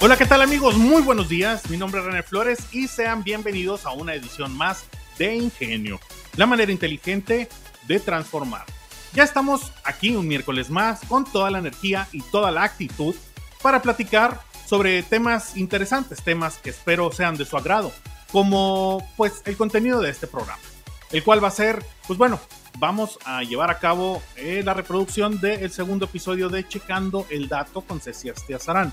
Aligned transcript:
Hola, 0.00 0.16
¿qué 0.16 0.26
tal 0.26 0.42
amigos? 0.42 0.76
Muy 0.76 1.02
buenos 1.02 1.28
días. 1.28 1.68
Mi 1.70 1.76
nombre 1.76 2.00
es 2.00 2.06
René 2.06 2.22
Flores 2.22 2.60
y 2.70 2.86
sean 2.86 3.24
bienvenidos 3.24 3.84
a 3.84 3.90
una 3.90 4.14
edición 4.14 4.56
más 4.56 4.84
de 5.18 5.34
Ingenio, 5.34 5.98
la 6.36 6.46
manera 6.46 6.70
inteligente 6.70 7.48
de 7.88 7.98
transformar. 7.98 8.64
Ya 9.12 9.24
estamos 9.24 9.72
aquí 9.82 10.14
un 10.14 10.28
miércoles 10.28 10.70
más 10.70 11.00
con 11.08 11.24
toda 11.24 11.50
la 11.50 11.58
energía 11.58 12.06
y 12.12 12.22
toda 12.22 12.52
la 12.52 12.62
actitud 12.62 13.16
para 13.60 13.82
platicar 13.82 14.40
sobre 14.64 15.02
temas 15.02 15.56
interesantes, 15.56 16.22
temas 16.22 16.58
que 16.58 16.70
espero 16.70 17.10
sean 17.10 17.36
de 17.36 17.44
su 17.44 17.56
agrado, 17.56 17.90
como 18.30 19.04
pues 19.16 19.42
el 19.46 19.56
contenido 19.56 20.00
de 20.00 20.10
este 20.10 20.28
programa, 20.28 20.60
el 21.10 21.24
cual 21.24 21.42
va 21.42 21.48
a 21.48 21.50
ser, 21.50 21.84
pues 22.06 22.20
bueno, 22.20 22.38
vamos 22.78 23.18
a 23.24 23.42
llevar 23.42 23.72
a 23.72 23.80
cabo 23.80 24.22
eh, 24.36 24.62
la 24.64 24.74
reproducción 24.74 25.40
del 25.40 25.72
segundo 25.72 26.04
episodio 26.04 26.48
de 26.48 26.68
Checando 26.68 27.26
el 27.30 27.48
Dato 27.48 27.80
con 27.80 28.00
Ceci 28.00 28.28
Astiazarán. 28.28 28.92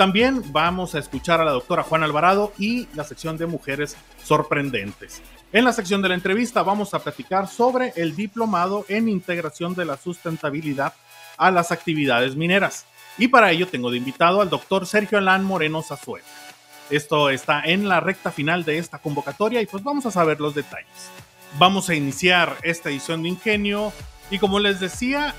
También 0.00 0.42
vamos 0.50 0.94
a 0.94 0.98
escuchar 0.98 1.42
a 1.42 1.44
la 1.44 1.50
doctora 1.50 1.82
Juan 1.82 2.02
Alvarado 2.02 2.54
y 2.58 2.88
la 2.94 3.04
sección 3.04 3.36
de 3.36 3.44
mujeres 3.44 3.98
sorprendentes. 4.24 5.20
En 5.52 5.66
la 5.66 5.74
sección 5.74 6.00
de 6.00 6.08
la 6.08 6.14
entrevista 6.14 6.62
vamos 6.62 6.94
a 6.94 7.00
platicar 7.00 7.46
sobre 7.48 7.92
el 7.96 8.16
diplomado 8.16 8.86
en 8.88 9.10
integración 9.10 9.74
de 9.74 9.84
la 9.84 9.98
sustentabilidad 9.98 10.94
a 11.36 11.50
las 11.50 11.70
actividades 11.70 12.34
mineras. 12.34 12.86
Y 13.18 13.28
para 13.28 13.50
ello 13.50 13.68
tengo 13.68 13.90
de 13.90 13.98
invitado 13.98 14.40
al 14.40 14.48
doctor 14.48 14.86
Sergio 14.86 15.18
Alán 15.18 15.44
Moreno 15.44 15.82
Zazuela. 15.82 16.24
Esto 16.88 17.28
está 17.28 17.60
en 17.62 17.86
la 17.86 18.00
recta 18.00 18.30
final 18.30 18.64
de 18.64 18.78
esta 18.78 19.00
convocatoria 19.00 19.60
y 19.60 19.66
pues 19.66 19.84
vamos 19.84 20.06
a 20.06 20.10
saber 20.10 20.40
los 20.40 20.54
detalles. 20.54 21.10
Vamos 21.58 21.90
a 21.90 21.94
iniciar 21.94 22.56
esta 22.62 22.88
edición 22.88 23.22
de 23.22 23.28
Ingenio 23.28 23.92
y 24.30 24.38
como 24.38 24.60
les 24.60 24.80
decía, 24.80 25.34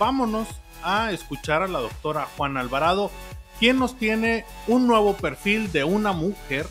vámonos 0.00 0.48
a 0.82 1.12
escuchar 1.12 1.62
a 1.62 1.68
la 1.68 1.80
doctora 1.80 2.26
Juan 2.38 2.56
Alvarado 2.56 3.10
quien 3.58 3.78
nos 3.78 3.96
tiene 3.96 4.44
un 4.68 4.86
nuevo 4.86 5.14
perfil 5.14 5.72
de 5.72 5.84
una 5.84 6.12
mujer 6.12 6.66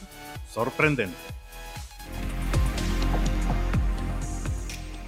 sorprendente. 0.51 1.15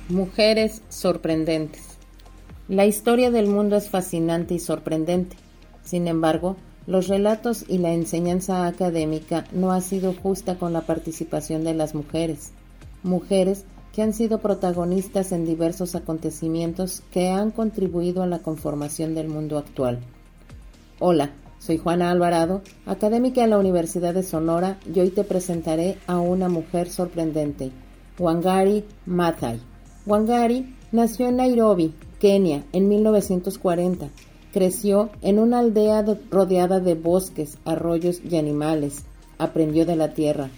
Mujeres 0.09 0.81
sorprendentes. 0.89 1.83
La 2.67 2.85
historia 2.85 3.31
del 3.31 3.47
mundo 3.47 3.75
es 3.75 3.89
fascinante 3.89 4.53
y 4.53 4.59
sorprendente. 4.59 5.37
Sin 5.83 6.07
embargo, 6.07 6.57
los 6.85 7.07
relatos 7.07 7.65
y 7.67 7.77
la 7.77 7.93
enseñanza 7.93 8.67
académica 8.67 9.45
no 9.51 9.71
ha 9.71 9.81
sido 9.81 10.13
justa 10.13 10.55
con 10.57 10.73
la 10.73 10.81
participación 10.81 11.63
de 11.63 11.73
las 11.73 11.93
mujeres. 11.93 12.51
Mujeres 13.03 13.65
que 13.93 14.01
han 14.01 14.13
sido 14.13 14.39
protagonistas 14.39 15.31
en 15.31 15.45
diversos 15.45 15.95
acontecimientos 15.95 17.03
que 17.11 17.29
han 17.29 17.51
contribuido 17.51 18.23
a 18.23 18.27
la 18.27 18.39
conformación 18.39 19.15
del 19.15 19.27
mundo 19.27 19.57
actual. 19.57 19.99
Hola, 20.99 21.31
soy 21.59 21.77
Juana 21.77 22.11
Alvarado, 22.11 22.61
académica 22.85 23.43
en 23.43 23.49
la 23.49 23.57
Universidad 23.57 24.13
de 24.13 24.23
Sonora, 24.23 24.79
y 24.93 24.99
hoy 24.99 25.09
te 25.09 25.23
presentaré 25.23 25.97
a 26.07 26.19
una 26.19 26.49
mujer 26.49 26.89
sorprendente, 26.89 27.71
Wangari 28.19 28.83
Maathai. 29.05 29.59
Wangari 30.05 30.75
nació 30.91 31.27
en 31.27 31.37
Nairobi, 31.37 31.93
Kenia, 32.19 32.63
en 32.71 32.87
1940. 32.87 34.09
Creció 34.53 35.09
en 35.21 35.39
una 35.39 35.59
aldea 35.59 36.05
rodeada 36.31 36.79
de 36.79 36.95
bosques, 36.95 37.57
arroyos 37.65 38.21
y 38.23 38.37
animales. 38.37 39.03
Aprendió 39.37 39.85
de 39.85 39.95
la 39.95 40.13
tierra. 40.13 40.49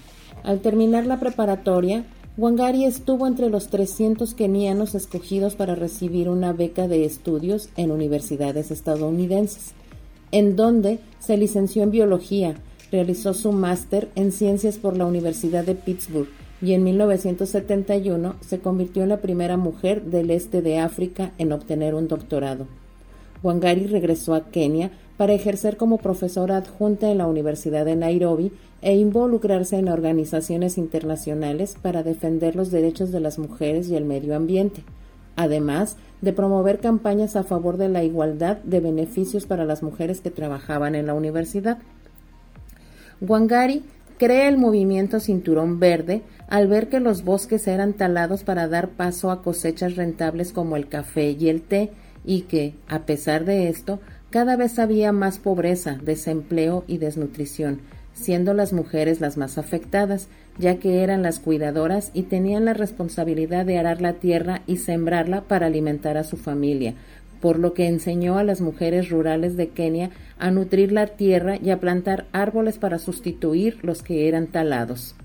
Al 0.43 0.59
terminar 0.61 1.05
la 1.05 1.19
preparatoria, 1.19 2.05
Wangari 2.37 2.85
estuvo 2.85 3.27
entre 3.27 3.49
los 3.49 3.67
300 3.67 4.33
kenianos 4.35 4.95
escogidos 4.95 5.55
para 5.55 5.75
recibir 5.75 6.29
una 6.29 6.53
beca 6.53 6.87
de 6.87 7.03
estudios 7.03 7.69
en 7.75 7.91
universidades 7.91 8.71
estadounidenses 8.71 9.73
en 10.31 10.55
donde 10.55 10.99
se 11.19 11.37
licenció 11.37 11.83
en 11.83 11.91
biología, 11.91 12.55
realizó 12.91 13.33
su 13.33 13.51
máster 13.51 14.09
en 14.15 14.31
ciencias 14.31 14.77
por 14.77 14.97
la 14.97 15.05
Universidad 15.05 15.63
de 15.63 15.75
Pittsburgh 15.75 16.29
y 16.61 16.73
en 16.73 16.83
1971 16.83 18.35
se 18.41 18.59
convirtió 18.59 19.03
en 19.03 19.09
la 19.09 19.21
primera 19.21 19.57
mujer 19.57 20.03
del 20.03 20.31
este 20.31 20.61
de 20.61 20.79
África 20.79 21.31
en 21.37 21.51
obtener 21.51 21.95
un 21.95 22.07
doctorado. 22.07 22.67
Wangari 23.41 23.87
regresó 23.87 24.33
a 24.33 24.49
Kenia 24.49 24.91
para 25.15 25.33
ejercer 25.33 25.77
como 25.77 25.97
profesora 25.97 26.57
adjunta 26.57 27.09
en 27.09 27.19
la 27.19 27.27
Universidad 27.27 27.85
de 27.85 27.95
Nairobi 27.95 28.51
e 28.81 28.95
involucrarse 28.95 29.77
en 29.77 29.87
organizaciones 29.87 30.77
internacionales 30.77 31.75
para 31.81 32.03
defender 32.03 32.55
los 32.55 32.71
derechos 32.71 33.11
de 33.11 33.19
las 33.19 33.39
mujeres 33.39 33.89
y 33.89 33.95
el 33.95 34.05
medio 34.05 34.35
ambiente 34.35 34.83
además 35.39 35.95
de 36.21 36.33
promover 36.33 36.79
campañas 36.79 37.37
a 37.37 37.43
favor 37.43 37.77
de 37.77 37.87
la 37.87 38.03
igualdad 38.03 38.57
de 38.57 38.81
beneficios 38.81 39.45
para 39.45 39.63
las 39.63 39.81
mujeres 39.81 40.19
que 40.19 40.31
trabajaban 40.31 40.95
en 40.95 41.07
la 41.07 41.13
universidad. 41.13 41.77
Wangari 43.21 43.83
crea 44.17 44.49
el 44.49 44.57
movimiento 44.57 45.21
Cinturón 45.21 45.79
Verde 45.79 46.23
al 46.49 46.67
ver 46.67 46.89
que 46.89 46.99
los 46.99 47.23
bosques 47.23 47.69
eran 47.69 47.93
talados 47.93 48.43
para 48.43 48.67
dar 48.67 48.89
paso 48.89 49.31
a 49.31 49.41
cosechas 49.41 49.95
rentables 49.95 50.51
como 50.51 50.75
el 50.75 50.89
café 50.89 51.31
y 51.31 51.47
el 51.47 51.61
té 51.61 51.91
y 52.25 52.41
que, 52.41 52.75
a 52.89 53.05
pesar 53.05 53.45
de 53.45 53.69
esto, 53.69 54.01
cada 54.31 54.57
vez 54.57 54.77
había 54.77 55.13
más 55.13 55.39
pobreza, 55.39 55.99
desempleo 56.03 56.83
y 56.85 56.97
desnutrición, 56.97 57.79
siendo 58.13 58.53
las 58.53 58.73
mujeres 58.73 59.21
las 59.21 59.37
más 59.37 59.57
afectadas, 59.57 60.27
ya 60.59 60.75
que 60.75 61.01
eran 61.01 61.23
las 61.23 61.39
cuidadoras 61.39 62.11
y 62.13 62.23
tenían 62.23 62.65
la 62.65 62.73
responsabilidad 62.73 63.65
de 63.65 63.79
arar 63.79 64.01
la 64.01 64.13
tierra 64.13 64.61
y 64.67 64.77
sembrarla 64.77 65.41
para 65.41 65.67
alimentar 65.67 66.17
a 66.17 66.25
su 66.25 66.37
familia, 66.37 66.93
por 67.41 67.57
lo 67.57 67.73
que 67.73 67.87
enseñó 67.87 68.37
a 68.37 68.43
las 68.43 68.59
mujeres 68.59 69.09
rurales 69.09 69.55
de 69.55 69.69
Kenia 69.69 70.11
a 70.37 70.51
nutrir 70.51 70.91
la 70.91 71.07
tierra 71.07 71.57
y 71.57 71.69
a 71.71 71.79
plantar 71.79 72.25
árboles 72.33 72.77
para 72.77 72.99
sustituir 72.99 73.79
los 73.83 74.03
que 74.03 74.27
eran 74.27 74.47
talados. 74.47 75.15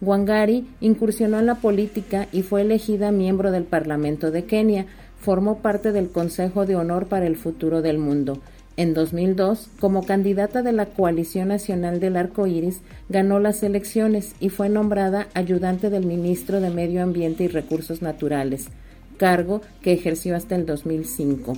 Wangari 0.00 0.66
incursionó 0.80 1.38
en 1.40 1.46
la 1.46 1.56
política 1.56 2.28
y 2.30 2.42
fue 2.42 2.60
elegida 2.60 3.10
miembro 3.10 3.50
del 3.50 3.64
Parlamento 3.64 4.30
de 4.30 4.44
Kenia, 4.44 4.86
formó 5.18 5.58
parte 5.58 5.90
del 5.90 6.10
Consejo 6.10 6.66
de 6.66 6.76
Honor 6.76 7.06
para 7.06 7.26
el 7.26 7.36
Futuro 7.36 7.82
del 7.82 7.98
Mundo, 7.98 8.40
en 8.76 8.92
2002, 8.92 9.68
como 9.80 10.04
candidata 10.04 10.62
de 10.62 10.72
la 10.72 10.86
Coalición 10.86 11.48
Nacional 11.48 11.98
del 11.98 12.16
Arco 12.16 12.46
Iris, 12.46 12.80
ganó 13.08 13.40
las 13.40 13.62
elecciones 13.62 14.34
y 14.38 14.50
fue 14.50 14.68
nombrada 14.68 15.28
ayudante 15.32 15.88
del 15.88 16.04
ministro 16.04 16.60
de 16.60 16.68
Medio 16.68 17.02
Ambiente 17.02 17.44
y 17.44 17.48
Recursos 17.48 18.02
Naturales, 18.02 18.66
cargo 19.16 19.62
que 19.80 19.92
ejerció 19.92 20.36
hasta 20.36 20.56
el 20.56 20.66
2005. 20.66 21.54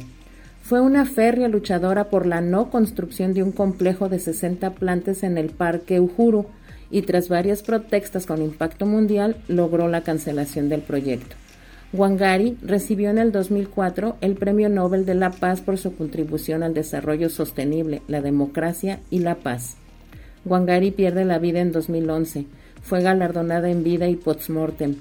Fue 0.62 0.80
una 0.80 1.06
férrea 1.06 1.48
luchadora 1.48 2.04
por 2.04 2.24
la 2.24 2.40
no 2.40 2.70
construcción 2.70 3.34
de 3.34 3.42
un 3.42 3.50
complejo 3.52 4.08
de 4.08 4.20
60 4.20 4.74
plantas 4.74 5.24
en 5.24 5.38
el 5.38 5.50
Parque 5.50 5.98
Uhuru 5.98 6.46
y 6.90 7.02
tras 7.02 7.28
varias 7.28 7.62
protestas 7.62 8.26
con 8.26 8.42
impacto 8.42 8.86
mundial 8.86 9.36
logró 9.48 9.88
la 9.88 10.02
cancelación 10.02 10.68
del 10.68 10.82
proyecto. 10.82 11.34
Wangari 11.94 12.59
recibió 12.60 13.09
en 13.09 13.16
el 13.16 13.32
2004 13.32 14.19
el 14.21 14.34
Premio 14.34 14.69
Nobel 14.69 15.06
de 15.06 15.15
la 15.15 15.31
Paz 15.31 15.62
por 15.62 15.78
su 15.78 15.97
contribución 15.97 16.62
al 16.62 16.75
desarrollo 16.75 17.31
sostenible, 17.31 18.03
la 18.09 18.21
democracia 18.21 19.00
y 19.09 19.21
la 19.21 19.37
paz. 19.37 19.76
Wangari 20.45 20.91
pierde 20.91 21.24
la 21.24 21.39
vida 21.39 21.60
en 21.60 21.72
2011. 21.72 22.45
Fue 22.83 23.01
galardonada 23.01 23.71
en 23.71 23.84
vida 23.84 24.07
y 24.07 24.16
post-mortem. 24.16 24.97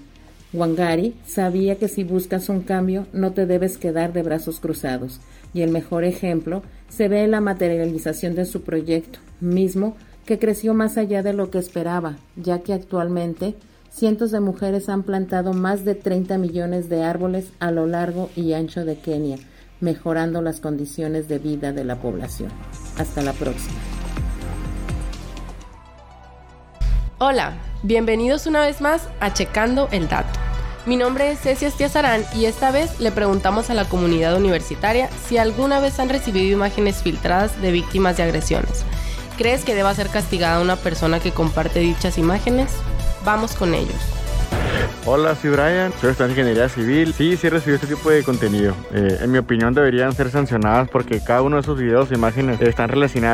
Wangari 0.54 1.16
sabía 1.26 1.76
que 1.76 1.90
si 1.90 2.06
buscas 2.06 2.48
un 2.48 2.62
cambio 2.62 3.06
no 3.12 3.34
te 3.34 3.46
debes 3.46 3.78
quedar 3.78 4.14
de 4.14 4.24
brazos 4.24 4.62
cruzados, 4.62 5.20
y 5.54 5.64
el 5.64 5.72
mejor 5.72 6.06
ejemplo 6.06 6.64
se 6.88 7.10
ve 7.10 7.24
en 7.26 7.32
la 7.32 7.42
materialización 7.42 8.34
de 8.34 8.46
su 8.46 8.62
proyecto, 8.62 9.20
mismo 9.42 9.98
que 10.26 10.40
creció 10.40 10.74
más 10.74 10.98
allá 10.98 11.22
de 11.22 11.34
lo 11.34 11.52
que 11.52 11.58
esperaba, 11.58 12.16
ya 12.38 12.60
que 12.60 12.74
actualmente 12.74 13.56
cientos 13.92 14.32
de 14.32 14.40
mujeres 14.40 14.90
han 14.90 15.04
plantado 15.04 15.54
más 15.54 15.86
de 15.86 15.96
30 15.96 16.38
millones 16.38 16.90
de 16.90 17.04
árboles 17.04 17.52
a 17.60 17.72
lo 17.72 17.88
largo 17.88 18.30
y 18.36 18.54
ancho 18.54 18.86
de 18.86 18.98
Kenia, 18.98 19.38
mejorando 19.80 20.42
las 20.42 20.60
condiciones 20.60 21.28
de 21.28 21.40
vida 21.40 21.72
de 21.72 21.84
la 21.84 21.98
población. 21.98 22.52
Hasta 22.98 23.22
la 23.22 23.34
próxima. 23.34 23.76
Hola, 27.20 27.58
bienvenidos 27.84 28.46
una 28.46 28.62
vez 28.62 28.82
más 28.82 29.08
a 29.20 29.34
Checando 29.34 29.90
el 29.92 30.08
Dato. 30.08 30.40
Mi 30.86 30.96
nombre 30.96 31.32
es 31.32 31.40
Cecia 31.40 31.68
Estiazarán 31.68 32.24
y 32.36 32.46
esta 32.46 32.72
vez 32.72 33.00
le 33.00 33.12
preguntamos 33.12 33.70
a 33.70 33.74
la 33.74 33.86
comunidad 33.86 34.38
universitaria 34.38 35.10
si 35.28 35.38
alguna 35.38 35.80
vez 35.80 36.00
han 36.00 36.10
recibido 36.10 36.54
imágenes 36.54 37.04
filtradas 37.04 37.62
de 37.62 37.72
víctimas 37.72 38.18
de 38.18 38.24
agresiones 38.24 38.86
¿Crees 39.38 39.64
que 39.64 39.76
deba 39.76 39.94
ser 39.94 40.10
castigada 40.10 40.60
una 40.60 40.78
persona 40.78 41.20
que 41.20 41.32
comparte 41.32 41.80
dichas 41.80 42.18
imágenes? 42.18 42.72
Vamos 43.28 43.54
con 43.56 43.74
ellos. 43.76 44.17
Hola, 45.06 45.36
soy 45.36 45.52
Brian, 45.52 45.94
soy 46.02 46.12
estudiante 46.12 46.36
de 46.36 46.42
Ingeniería 46.42 46.70
Civil. 46.70 47.14
Sí, 47.14 47.38
sí 47.38 47.48
recibido 47.48 47.76
este 47.76 47.96
tipo 47.96 48.10
de 48.10 48.24
contenido. 48.24 48.76
Eh, 48.94 49.20
en 49.22 49.32
mi 49.32 49.38
opinión 49.38 49.74
deberían 49.74 50.12
ser 50.14 50.30
sancionadas 50.30 50.90
porque 50.90 51.22
cada 51.24 51.42
uno 51.42 51.56
de 51.56 51.62
esos 51.62 51.80
videos 51.80 52.12
o 52.12 52.14
imágenes 52.14 52.60
están, 52.62 52.92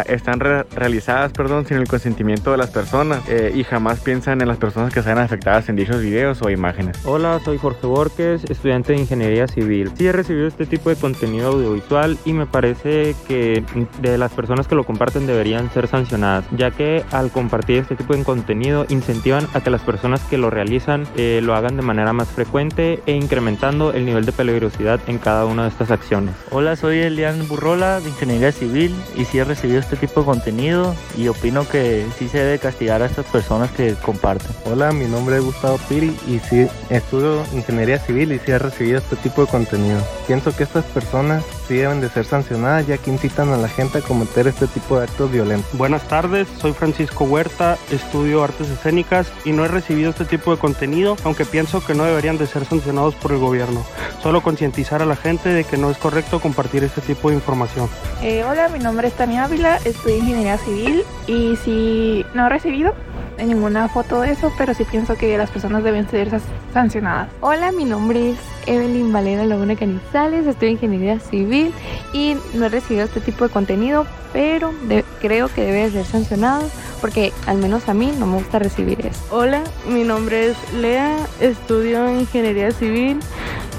están 0.08 0.40
realizadas 0.40 1.32
perdón, 1.32 1.66
sin 1.66 1.78
el 1.78 1.88
consentimiento 1.88 2.52
de 2.52 2.58
las 2.58 2.70
personas 2.70 3.28
eh, 3.28 3.52
y 3.56 3.64
jamás 3.64 4.02
piensan 4.02 4.42
en 4.42 4.48
las 4.48 4.58
personas 4.58 4.94
que 4.94 5.02
sean 5.02 5.18
afectadas 5.18 5.68
en 5.70 5.76
dichos 5.76 6.00
videos 6.02 6.42
o 6.44 6.50
imágenes. 6.50 6.98
Hola, 7.06 7.40
soy 7.44 7.58
Jorge 7.58 7.88
Borges, 7.88 8.44
estudiante 8.50 8.94
de 8.94 9.00
Ingeniería 9.00 9.48
Civil. 9.48 9.92
Sí 9.98 10.06
he 10.06 10.12
recibido 10.12 10.48
este 10.48 10.66
tipo 10.66 10.90
de 10.90 10.96
contenido 10.96 11.48
audiovisual 11.50 12.18
y 12.26 12.34
me 12.34 12.46
parece 12.46 13.16
que 13.28 13.64
de 14.00 14.18
las 14.18 14.32
personas 14.32 14.68
que 14.68 14.76
lo 14.76 14.84
comparten 14.84 15.26
deberían 15.26 15.72
ser 15.72 15.88
sancionadas, 15.88 16.46
ya 16.52 16.70
que 16.70 17.04
al 17.12 17.32
compartir 17.32 17.80
este 17.80 17.96
tipo 17.96 18.16
de 18.16 18.24
contenido 18.24 18.86
incentivan 18.90 19.48
a 19.54 19.62
que 19.62 19.70
las 19.70 19.82
personas 19.82 20.22
que 20.26 20.38
lo 20.38 20.50
realizan 20.50 21.08
eh, 21.16 21.33
lo 21.42 21.56
hagan 21.56 21.76
de 21.76 21.82
manera 21.82 22.14
más 22.14 22.30
frecuente 22.30 23.02
e 23.06 23.14
incrementando 23.14 23.94
el 23.94 24.06
nivel 24.06 24.26
de 24.26 24.32
peligrosidad 24.32 25.00
en 25.08 25.18
cada 25.18 25.46
una 25.46 25.64
de 25.64 25.70
estas 25.70 25.92
acciones. 25.92 26.36
Hola, 26.52 26.76
soy 26.76 27.00
Elian 27.00 27.48
Burrola 27.48 28.00
de 28.00 28.10
Ingeniería 28.10 28.52
Civil 28.52 28.96
y 29.16 29.26
sí 29.26 29.40
he 29.40 29.44
recibido 29.44 29.80
este 29.80 29.96
tipo 29.96 30.22
de 30.22 30.26
contenido 30.26 30.96
y 31.18 31.28
opino 31.28 31.68
que 31.68 32.06
sí 32.18 32.28
se 32.28 32.40
debe 32.40 32.60
castigar 32.60 33.02
a 33.02 33.06
estas 33.06 33.26
personas 33.26 33.72
que 33.72 33.96
comparten. 33.96 34.52
Hola, 34.66 34.92
mi 34.92 35.06
nombre 35.06 35.38
es 35.38 35.44
Gustavo 35.44 35.80
Piri 35.90 36.16
y 36.28 36.40
sí 36.40 36.68
estudio 36.90 37.44
Ingeniería 37.54 38.00
Civil 38.00 38.32
y 38.32 38.40
sí 38.40 38.52
he 38.52 38.60
recibido 38.60 38.98
este 38.98 39.16
tipo 39.18 39.42
de 39.42 39.48
contenido. 39.48 40.00
Pienso 40.28 40.56
que 40.56 40.64
estas 40.64 40.86
personas 40.86 41.44
sí 41.68 41.76
deben 41.76 42.02
de 42.02 42.10
ser 42.10 42.26
sancionadas 42.26 42.88
ya 42.88 42.98
que 42.98 43.12
incitan 43.12 43.50
a 43.50 43.58
la 43.58 43.68
gente 43.68 44.00
a 44.00 44.02
cometer 44.02 44.48
este 44.48 44.68
tipo 44.68 44.98
de 44.98 45.06
actos 45.06 45.32
violentos. 45.32 45.78
Buenas 45.78 46.08
tardes, 46.08 46.48
soy 46.60 46.74
Francisco 46.74 47.26
Huerta, 47.26 47.78
estudio 47.92 48.44
artes 48.44 48.70
escénicas 48.70 49.32
y 49.46 49.52
no 49.52 49.66
he 49.66 49.68
recibido 49.68 50.12
este 50.12 50.26
tipo 50.26 50.52
de 50.52 50.58
contenido, 50.58 51.16
aunque 51.24 51.46
pienso 51.46 51.86
que 51.86 51.94
no 51.94 52.04
deberían 52.04 52.38
de 52.38 52.48
ser 52.48 52.66
sancionados 52.66 53.16
por 53.16 53.32
el 53.32 53.40
gobierno. 53.40 53.86
Solo 54.22 54.42
concientizar 54.42 55.02
a 55.02 55.06
la 55.06 55.16
gente 55.16 55.50
de 55.50 55.64
que 55.64 55.78
no 55.78 55.90
es 55.90 55.98
correcto 55.98 56.40
compartir 56.40 56.84
este 56.84 57.02
tipo 57.02 57.30
de 57.30 57.36
información. 57.36 57.90
Eh, 58.22 58.44
hola, 58.44 58.70
mi 58.70 58.80
nombre 58.80 59.08
es 59.08 59.14
Tania 59.14 59.46
Ávila, 59.46 59.78
estudio 59.78 60.18
ingeniería 60.18 60.58
civil 60.58 61.04
y 61.28 61.56
si 61.58 62.26
no 62.34 62.48
he 62.48 62.50
recibido 62.50 62.94
en 63.38 63.50
ninguna 63.50 63.88
foto 63.90 64.22
de 64.22 64.32
eso, 64.32 64.52
pero 64.58 64.74
sí 64.74 64.84
pienso 64.84 65.16
que 65.16 65.38
las 65.38 65.50
personas 65.50 65.84
deben 65.84 66.10
ser 66.10 66.30
sancionadas. 66.74 67.30
Hola, 67.42 67.72
mi 67.72 67.86
nombre 67.86 68.32
es 68.32 68.38
Evelyn 68.66 69.12
Valera 69.12 69.46
Laguna 69.46 69.76
Canizales, 69.76 70.46
estoy 70.48 70.70
en 70.70 70.74
ingeniería 70.74 71.20
civil 71.20 71.74
y 72.14 72.36
no 72.54 72.66
he 72.66 72.70
recibido 72.70 73.06
este 73.06 73.22
tipo 73.22 73.46
de 73.46 73.52
contenido, 73.52 74.06
pero 74.32 74.74
creo 75.22 75.48
que 75.54 75.64
debe 75.64 75.90
ser 75.92 76.06
sancionado 76.06 76.70
porque 77.02 77.34
al 77.48 77.58
menos 77.58 77.90
a 77.90 77.94
mí 77.94 78.14
no 78.18 78.26
me 78.26 78.38
gusta 78.38 78.60
recibir 78.60 79.06
eso. 79.06 79.20
Hola, 79.32 79.62
mi 79.88 80.04
nombre 80.04 80.52
es 80.52 80.74
Lea, 80.74 81.16
estudio 81.40 82.08
en 82.08 82.22
ingeniería 82.22 82.72
civil 82.72 83.20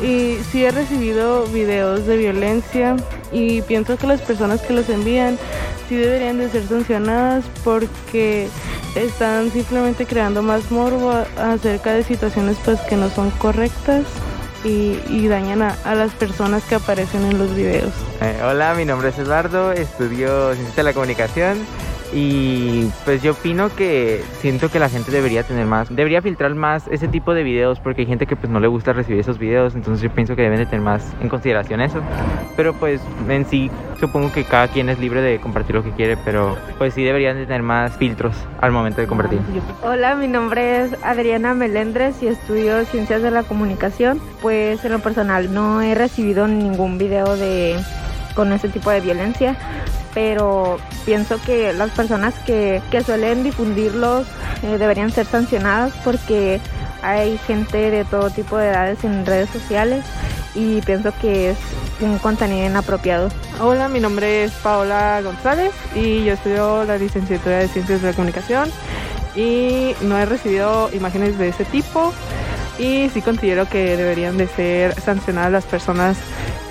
y 0.03 0.39
sí 0.51 0.65
he 0.65 0.71
recibido 0.71 1.47
videos 1.47 2.07
de 2.07 2.17
violencia 2.17 2.97
y 3.33 3.63
pienso 3.63 3.97
que 3.97 4.07
las 4.07 4.21
personas 4.21 4.61
que 4.63 4.73
los 4.73 4.89
envían 4.89 5.39
sí 5.89 5.97
deberían 5.97 6.39
de 6.39 6.51
ser 6.51 6.67
sancionadas 6.67 7.45
porque 7.63 8.49
están 8.95 9.51
simplemente 9.51 10.07
creando 10.07 10.43
más 10.43 10.71
morbo 10.71 11.13
acerca 11.37 11.93
de 11.93 12.05
situaciones 12.05 12.57
pues 12.65 12.81
que 12.83 12.97
no 12.97 13.11
son 13.11 13.31
correctas 13.33 14.05
y, 14.65 15.29
dañan 15.29 15.61
a, 15.61 15.95
las 15.95 16.13
personas 16.13 16.63
que 16.65 16.77
aparecen 16.77 17.23
en 17.25 17.37
los 17.37 17.55
videos. 17.55 17.93
Eh, 18.23 18.41
hola, 18.43 18.75
mi 18.75 18.87
nombre 18.87 19.11
es 19.11 19.19
Eduardo, 19.19 19.73
estudio 19.73 20.55
Ciencia 20.55 20.77
de 20.77 20.83
la 20.85 20.93
Comunicación 20.95 21.59
y 22.15 22.89
pues 23.05 23.23
yo 23.23 23.33
opino 23.33 23.75
que 23.75 24.23
siento 24.41 24.71
que 24.71 24.79
la 24.79 24.89
gente 24.89 25.11
debería 25.11 25.43
tener 25.43 25.67
más, 25.67 25.95
debería 25.95 26.23
filtrar 26.23 26.55
más 26.55 26.87
ese 26.89 27.09
tipo 27.09 27.35
de 27.35 27.43
videos 27.43 27.81
porque 27.81 28.03
hay 28.03 28.07
gente 28.07 28.27
que 28.27 28.37
pues 28.37 28.51
no 28.51 28.61
le 28.61 28.69
gusta 28.69 28.93
recibir 28.93 29.21
esos 29.21 29.39
videos, 29.39 29.75
entonces 29.75 30.01
yo 30.01 30.15
pienso 30.15 30.37
que 30.37 30.43
deben 30.43 30.59
de 30.59 30.67
tener 30.67 30.81
más 30.81 31.13
en 31.21 31.29
consideración 31.29 31.81
eso. 31.81 32.01
Pero 32.57 32.73
pues 32.75 33.01
en 33.29 33.45
sí 33.47 33.69
supongo 33.99 34.33
que 34.33 34.45
cada 34.45 34.69
quien 34.69 34.89
es 34.89 35.01
libre 35.01 35.23
de 35.23 35.41
compartir 35.41 35.75
lo 35.75 35.83
que 35.83 35.91
quiere, 35.91 36.17
pero 36.17 36.57
pues 36.79 36.95
sí 36.95 37.03
deberían 37.03 37.37
de 37.37 37.47
tener 37.47 37.63
más 37.63 37.97
filtros 37.97 38.37
al 38.61 38.71
momento 38.71 39.01
de 39.01 39.09
compartir. 39.09 39.41
Hola, 39.83 40.15
mi 40.15 40.29
nombre 40.29 40.83
es 40.83 40.97
Adriana 41.03 41.53
Melendres 41.55 42.23
y 42.23 42.29
estudio 42.29 42.85
Ciencias 42.85 43.23
de 43.23 43.33
la 43.33 43.43
Comunicación. 43.43 44.21
Pues 44.41 44.85
en 44.85 44.93
lo 44.93 45.01
personal 45.01 45.53
no 45.53 45.83
he 45.83 45.97
recibido 45.97 46.47
ningún 46.47 46.97
video 46.97 47.37
de 47.37 47.77
con 48.35 48.53
ese 48.53 48.69
tipo 48.69 48.91
de 48.91 49.01
violencia, 49.01 49.57
pero 50.15 50.79
pienso 51.05 51.41
que 51.43 51.73
las 51.73 51.91
personas 51.91 52.35
que, 52.47 52.81
suelen 53.05 53.43
difundirlos 53.43 54.27
eh, 54.63 54.79
deberían 54.79 55.11
ser 55.11 55.27
sancionadas 55.27 55.93
porque 56.05 56.61
hay 57.03 57.37
gente 57.39 57.91
de 57.91 58.05
todo 58.05 58.31
tipo 58.31 58.57
de 58.57 58.69
edades 58.69 59.05
en 59.05 59.27
redes 59.27 59.51
sociales 59.51 60.05
y 60.55 60.81
pienso 60.83 61.13
que 61.21 61.51
es 61.51 61.59
un 62.01 62.19
contenido 62.19 62.67
inapropiado. 62.67 63.29
Hola, 63.61 63.89
mi 63.89 64.01
nombre 64.01 64.45
es 64.45 64.53
Paola 64.53 65.21
González 65.23 65.73
y 65.95 66.25
yo 66.25 66.35
estudio 66.35 66.85
la 66.85 66.97
licenciatura 66.97 67.59
de 67.59 67.69
Ciencias 67.69 68.01
de 68.01 68.09
la 68.09 68.15
Comunicación 68.15 68.71
y 69.35 69.95
no 70.03 70.17
he 70.17 70.25
recibido 70.25 70.91
imágenes 70.93 71.37
de 71.39 71.49
ese 71.49 71.65
tipo 71.65 72.13
y 72.79 73.09
sí 73.11 73.21
considero 73.21 73.69
que 73.69 73.97
deberían 73.97 74.37
de 74.37 74.49
ser 74.49 75.01
sancionadas 75.01 75.53
las 75.53 75.65
personas 75.65 76.17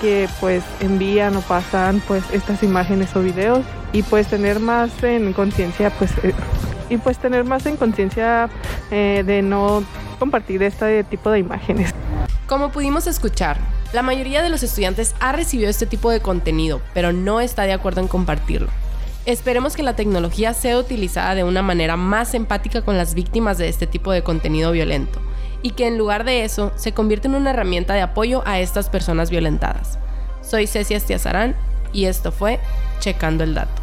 que 0.04 0.28
pues 0.42 0.66
envían 0.82 1.34
o 1.38 1.42
pasan 1.42 2.04
pues 2.06 2.26
estas 2.34 2.62
imágenes 2.62 3.16
o 3.16 3.22
videos 3.22 3.64
y 3.94 4.04
pues 4.04 4.28
tener 4.28 4.60
más 4.60 4.92
en 5.02 5.32
conciencia 5.32 5.92
pues 5.92 6.12
eh, 6.24 6.34
y 6.90 6.98
pues 6.98 7.18
tener 7.18 7.46
más 7.46 7.66
en 7.68 7.78
conciencia 7.78 8.50
eh, 8.92 9.24
de 9.26 9.42
no 9.42 9.82
compartir 10.20 10.62
este 10.62 11.06
tipo 11.06 11.32
de 11.32 11.40
imágenes. 11.40 11.94
Como 12.48 12.70
pudimos 12.70 13.08
escuchar, 13.08 13.56
la 13.94 14.02
mayoría 14.02 14.44
de 14.44 14.50
los 14.50 14.62
estudiantes 14.62 15.16
ha 15.22 15.32
recibido 15.32 15.70
este 15.70 15.86
tipo 15.86 16.12
de 16.12 16.20
contenido, 16.20 16.82
pero 16.94 17.14
no 17.14 17.40
está 17.40 17.64
de 17.64 17.72
acuerdo 17.72 18.02
en 18.02 18.10
compartirlo. 18.10 18.68
Esperemos 19.26 19.74
que 19.74 19.84
la 19.84 19.96
tecnología 19.96 20.54
sea 20.54 20.78
utilizada 20.78 21.34
de 21.34 21.46
una 21.46 21.62
manera 21.62 21.96
más 21.96 22.34
empática 22.34 22.82
con 22.82 22.98
las 22.98 23.14
víctimas 23.14 23.58
de 23.58 23.70
este 23.70 23.88
tipo 23.88 24.12
de 24.12 24.22
contenido 24.22 24.74
violento 24.74 25.22
y 25.64 25.72
que 25.72 25.88
en 25.88 25.98
lugar 25.98 26.26
de 26.26 26.44
eso 26.44 26.72
se 26.76 26.94
convierte 26.94 27.28
en 27.28 27.36
una 27.36 27.50
herramienta 27.50 27.96
de 27.96 28.02
apoyo 28.02 28.44
a 28.46 28.60
estas 28.60 28.90
personas 28.90 29.32
violentadas. 29.32 29.98
Soy 30.42 30.68
Cecia 30.68 30.98
Estiazarán 30.98 31.56
y 31.94 32.06
esto 32.06 32.32
fue 32.32 32.60
Checando 33.00 33.44
el 33.44 33.56
Dato. 33.56 33.82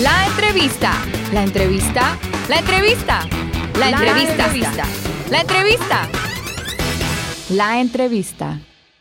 La 0.00 0.26
entrevista, 0.26 0.92
la 1.32 1.44
entrevista, 1.44 2.18
la 2.48 2.58
entrevista, 2.58 3.20
la 3.78 3.90
entrevista, 3.90 4.48
la 5.30 5.40
entrevista, 5.40 6.08
la 7.50 7.80
entrevista. 7.80 8.60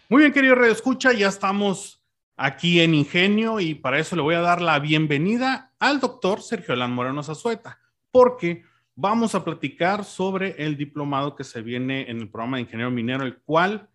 Muy 0.10 0.22
bien, 0.22 0.32
querido 0.32 0.54
Radio 0.54 0.72
Escucha, 0.72 1.12
ya 1.12 1.28
estamos 1.28 2.04
aquí 2.38 2.82
en 2.82 2.94
Ingenio 2.94 3.60
y 3.60 3.74
para 3.74 3.98
eso 3.98 4.16
le 4.16 4.22
voy 4.22 4.36
a 4.36 4.42
dar 4.42 4.62
la 4.62 4.78
bienvenida 4.78 5.74
al 5.80 6.00
doctor 6.00 6.42
Sergio 6.42 6.76
Alán 6.76 6.94
Moreno 6.94 7.24
Zazueta, 7.24 7.80
porque 8.12 8.64
vamos 8.96 9.36
a 9.36 9.44
platicar 9.44 10.04
sobre 10.04 10.64
el 10.64 10.78
diplomado 10.78 11.36
que 11.36 11.44
se 11.44 11.62
viene 11.62 12.10
en 12.10 12.18
el 12.20 12.30
programa 12.30 12.58
de 12.58 12.64
ingeniero 12.64 12.92
minero, 12.92 13.24
el 13.24 13.38
cual 13.38 13.90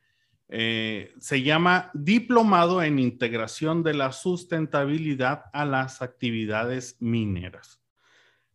eh, 0.49 1.13
se 1.19 1.43
llama 1.43 1.91
Diplomado 1.95 2.83
en 2.83 2.99
Integración 2.99 3.83
de 3.83 3.95
la 3.95 4.13
Sustentabilidad 4.13 5.45
a 5.53 5.65
las 5.65 6.01
Actividades 6.01 6.97
Mineras. 7.01 7.81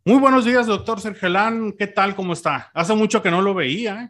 Muy 0.05 0.19
buenos 0.19 0.43
días, 0.43 0.67
doctor 0.67 0.99
Sergio 0.99 1.29
Lán. 1.29 1.73
¿Qué 1.73 1.87
tal? 1.87 2.15
¿Cómo 2.15 2.33
está? 2.33 2.71
Hace 2.73 2.93
mucho 2.93 3.21
que 3.21 3.31
no 3.31 3.41
lo 3.41 3.53
veía. 3.53 4.03
¿eh? 4.03 4.09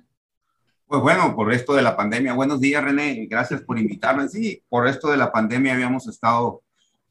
Pues 0.87 1.01
bueno, 1.01 1.35
por 1.35 1.53
esto 1.53 1.75
de 1.75 1.81
la 1.81 1.95
pandemia. 1.95 2.33
Buenos 2.33 2.59
días, 2.59 2.83
René. 2.83 3.27
Gracias 3.29 3.61
por 3.61 3.77
invitarme. 3.77 4.27
Sí, 4.27 4.63
por 4.69 4.87
esto 4.87 5.11
de 5.11 5.17
la 5.17 5.31
pandemia 5.31 5.73
habíamos 5.73 6.07
estado 6.07 6.63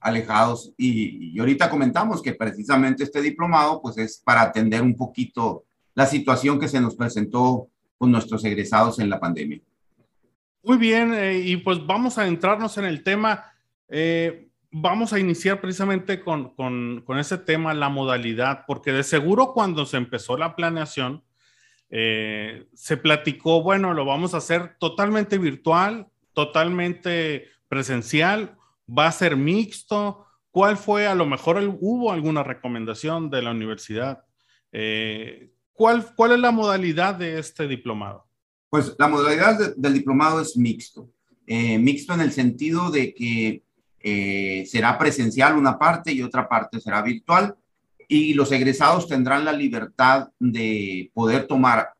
alejados. 0.03 0.73
Y, 0.77 1.39
ahorita 1.39 1.71
comentamos 1.71 2.21
que 2.21 2.35
precisamente 2.35 3.05
este 3.05 3.23
diplomado 3.23 3.81
pues 3.81 3.97
es 3.99 4.19
para 4.19 4.43
atender 4.43 4.83
un 4.83 4.97
poquito 4.97 5.65
la 5.95 6.07
situación 6.07 6.59
que 6.59 6.69
se 6.69 6.81
nos 6.81 6.95
presentó 6.95 7.69
con 7.99 8.11
nuestros 8.11 8.45
egresados 8.45 8.99
en 8.99 9.09
la 9.09 9.21
pandemia. 9.21 9.61
Muy 10.65 10.77
bien, 10.77 11.13
eh, 11.15 11.39
y 11.39 11.57
pues 11.57 11.85
vamos 11.87 12.19
a 12.19 12.27
entrarnos 12.27 12.79
en 12.79 12.85
el 12.85 13.03
tema. 13.03 13.45
Eh, 13.89 14.49
vamos 14.71 15.13
a 15.13 15.19
iniciar 15.19 15.61
precisamente 15.61 16.21
con, 16.21 16.55
con, 16.55 17.03
con, 17.05 17.19
ese 17.19 17.39
tema, 17.39 17.75
la 17.75 17.89
modalidad, 17.89 18.65
porque 18.67 18.93
de 18.93 19.03
seguro 19.03 19.53
cuando 19.53 19.87
se 19.87 19.97
empezó 19.97 20.37
la 20.37 20.57
planeación, 20.57 21.23
eh, 21.91 22.67
se 22.73 22.97
platicó, 22.97 23.63
bueno, 23.63 23.93
lo 23.93 24.05
vamos 24.05 24.35
a 24.35 24.39
hacer 24.39 24.77
totalmente 24.79 25.37
virtual, 25.37 26.09
totalmente 26.33 27.49
presencial 27.69 28.57
¿Va 28.89 29.07
a 29.07 29.13
ser 29.13 29.37
mixto? 29.37 30.27
¿Cuál 30.51 30.77
fue, 30.77 31.07
a 31.07 31.15
lo 31.15 31.27
mejor 31.27 31.63
hubo 31.81 32.13
alguna 32.13 32.43
recomendación 32.43 33.31
de 33.31 33.43
la 33.43 33.53
universidad? 33.53 34.25
Eh, 34.71 35.51
¿cuál, 35.73 36.15
¿Cuál 36.15 36.33
es 36.33 36.41
la 36.41 36.51
modalidad 36.51 37.15
de 37.15 37.39
este 37.39 37.67
diplomado? 37.67 38.27
Pues 38.69 38.95
la 38.99 39.09
modalidad 39.09 39.75
del 39.77 39.95
diplomado 39.95 40.41
es 40.41 40.57
mixto. 40.57 41.11
Eh, 41.47 41.79
mixto 41.79 42.15
en 42.15 42.21
el 42.21 42.33
sentido 42.33 42.91
de 42.91 43.15
que 43.15 43.63
eh, 44.01 44.65
será 44.67 44.99
presencial 44.99 45.57
una 45.57 45.79
parte 45.79 46.13
y 46.13 46.23
otra 46.23 46.49
parte 46.49 46.81
será 46.81 47.03
virtual 47.03 47.55
y 48.09 48.35
los 48.35 48.51
egresados 48.53 49.09
tendrán 49.09 49.45
la 49.45 49.53
libertad 49.53 50.29
de 50.39 51.11
poder 51.15 51.47
tomar 51.47 51.91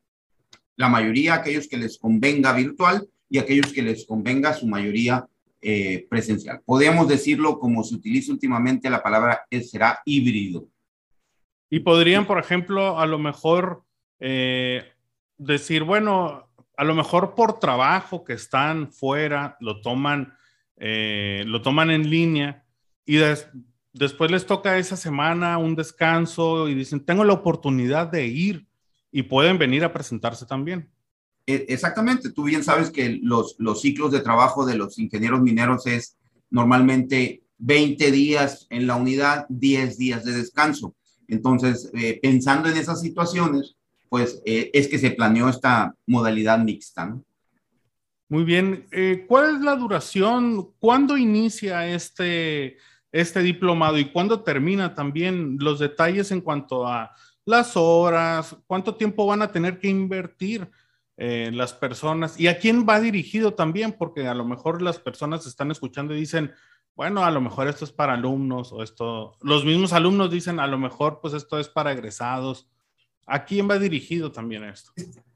la 0.75 0.89
mayoría, 0.89 1.35
aquellos 1.35 1.67
que 1.67 1.77
les 1.77 1.97
convenga 1.97 2.53
virtual 2.53 3.07
y 3.29 3.37
aquellos 3.37 3.71
que 3.71 3.81
les 3.81 4.05
convenga 4.05 4.53
su 4.53 4.67
mayoría 4.67 5.27
eh, 5.63 6.05
presencial. 6.09 6.61
Podemos 6.65 7.07
decirlo 7.07 7.57
como 7.57 7.83
se 7.83 7.95
utiliza 7.95 8.33
últimamente 8.33 8.89
la 8.89 9.01
palabra, 9.01 9.45
será 9.61 10.01
híbrido. 10.05 10.67
Y 11.69 11.79
podrían, 11.79 12.27
por 12.27 12.37
ejemplo, 12.37 12.99
a 12.99 13.05
lo 13.05 13.17
mejor 13.17 13.83
eh, 14.19 14.83
decir, 15.37 15.83
bueno, 15.83 16.49
a 16.75 16.83
lo 16.83 16.95
mejor 16.95 17.33
por 17.33 17.59
trabajo 17.59 18.23
que 18.23 18.33
están 18.33 18.91
fuera, 18.91 19.57
lo 19.59 19.81
toman, 19.81 20.33
eh, 20.75 21.43
lo 21.47 21.61
toman 21.61 21.91
en 21.91 22.09
línea 22.09 22.65
y 23.05 23.19
después 23.93 24.31
les 24.31 24.45
toca 24.45 24.77
esa 24.77 24.97
semana 24.97 25.57
un 25.57 25.75
descanso 25.75 26.67
y 26.67 26.73
dicen, 26.73 27.05
tengo 27.05 27.23
la 27.23 27.33
oportunidad 27.33 28.07
de 28.07 28.27
ir 28.27 28.67
y 29.11 29.23
pueden 29.23 29.57
venir 29.57 29.83
a 29.83 29.93
presentarse 29.93 30.45
también. 30.45 30.89
E, 31.45 31.65
exactamente, 31.69 32.31
tú 32.31 32.43
bien 32.43 32.63
sabes 32.63 32.89
que 32.89 33.19
los, 33.21 33.55
los 33.59 33.81
ciclos 33.81 34.11
de 34.11 34.21
trabajo 34.21 34.65
de 34.65 34.75
los 34.75 34.97
ingenieros 34.97 35.41
mineros 35.41 35.85
es 35.87 36.17
normalmente 36.49 37.43
20 37.57 38.11
días 38.11 38.67
en 38.69 38.87
la 38.87 38.95
unidad, 38.95 39.45
10 39.49 39.97
días 39.97 40.25
de 40.25 40.33
descanso. 40.33 40.95
Entonces, 41.27 41.89
eh, 41.93 42.19
pensando 42.21 42.69
en 42.69 42.77
esas 42.77 43.01
situaciones, 43.01 43.75
pues 44.09 44.41
eh, 44.45 44.69
es 44.73 44.87
que 44.87 44.99
se 44.99 45.11
planeó 45.11 45.49
esta 45.49 45.95
modalidad 46.05 46.59
mixta. 46.59 47.17
Muy 48.29 48.43
bien. 48.43 48.85
Eh, 48.91 49.25
¿Cuál 49.27 49.55
es 49.55 49.61
la 49.61 49.75
duración? 49.75 50.71
¿Cuándo 50.79 51.17
inicia 51.17 51.87
este, 51.87 52.77
este 53.11 53.41
diplomado 53.41 53.97
y 53.97 54.11
cuándo 54.11 54.41
termina 54.41 54.93
también 54.93 55.57
los 55.59 55.79
detalles 55.79 56.31
en 56.31 56.41
cuanto 56.41 56.87
a 56.87 57.11
las 57.45 57.75
horas, 57.75 58.55
cuánto 58.67 58.95
tiempo 58.95 59.25
van 59.25 59.41
a 59.41 59.51
tener 59.51 59.79
que 59.79 59.87
invertir 59.87 60.69
las 61.17 61.73
personas 61.73 62.39
y 62.39 62.47
a 62.47 62.57
quién 62.57 62.85
va 62.87 62.99
dirigido 62.99 63.53
también, 63.53 63.93
porque 63.93 64.27
a 64.27 64.33
lo 64.33 64.45
mejor 64.45 64.81
las 64.81 64.99
personas 64.99 65.45
están 65.45 65.71
escuchando 65.71 66.15
y 66.15 66.19
dicen, 66.19 66.51
bueno, 66.95 67.23
a 67.23 67.31
lo 67.31 67.41
mejor 67.41 67.67
esto 67.67 67.85
es 67.85 67.91
para 67.91 68.13
alumnos 68.13 68.71
o 68.71 68.83
esto, 68.83 69.35
los 69.41 69.65
mismos 69.65 69.93
alumnos 69.93 70.31
dicen, 70.31 70.59
a 70.59 70.67
lo 70.67 70.77
mejor 70.77 71.19
pues 71.21 71.33
esto 71.33 71.59
es 71.59 71.67
para 71.67 71.91
egresados. 71.91 72.67
¿A 73.25 73.45
quién 73.45 73.69
va 73.69 73.79
dirigido 73.79 74.31
también 74.31 74.63
esto? 74.65 74.91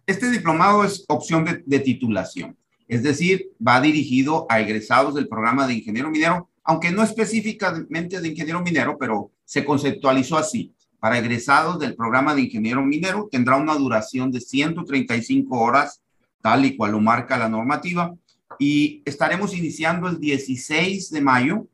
Este 0.06 0.30
diplomado 0.30 0.84
es 0.84 1.04
opción 1.08 1.64
de, 1.66 1.80
titulación, 1.80 2.58
es 2.88 3.04
decir, 3.04 3.50
va 3.66 3.82
dirigido 3.82 4.46
a 4.50 4.60
egresados 4.60 5.16
del 5.16 5.28
programa 5.28 5.68
de 5.68 5.76
ingeniero 5.76 6.10
minero, 6.10 6.50
aunque 6.64 6.92
no 6.92 7.04
específicamente 7.04 8.20
de 8.20 8.28
ingeniero 8.28 8.62
minero, 8.62 8.98
pero 9.00 9.32
se 9.46 9.66
conceptualizó 9.66 10.38
así. 10.38 10.74
Para 11.08 11.20
egresados 11.20 11.80
del 11.80 11.96
programa 11.96 12.36
de 12.36 12.42
ingeniero 12.42 12.84
minero 12.84 13.30
tendrá 13.32 13.56
una 13.56 13.76
duración 13.76 14.30
de 14.30 14.42
135 14.42 15.58
horas, 15.58 16.02
tal 16.42 16.66
y 16.66 16.76
cual 16.76 16.92
lo 16.92 17.00
marca 17.00 17.38
la 17.38 17.48
normativa, 17.48 18.14
y 18.60 19.04
estaremos 19.06 19.56
iniciando 19.56 20.10
el 20.10 20.20
16 20.20 21.10
de 21.10 21.22
mayo 21.22 21.66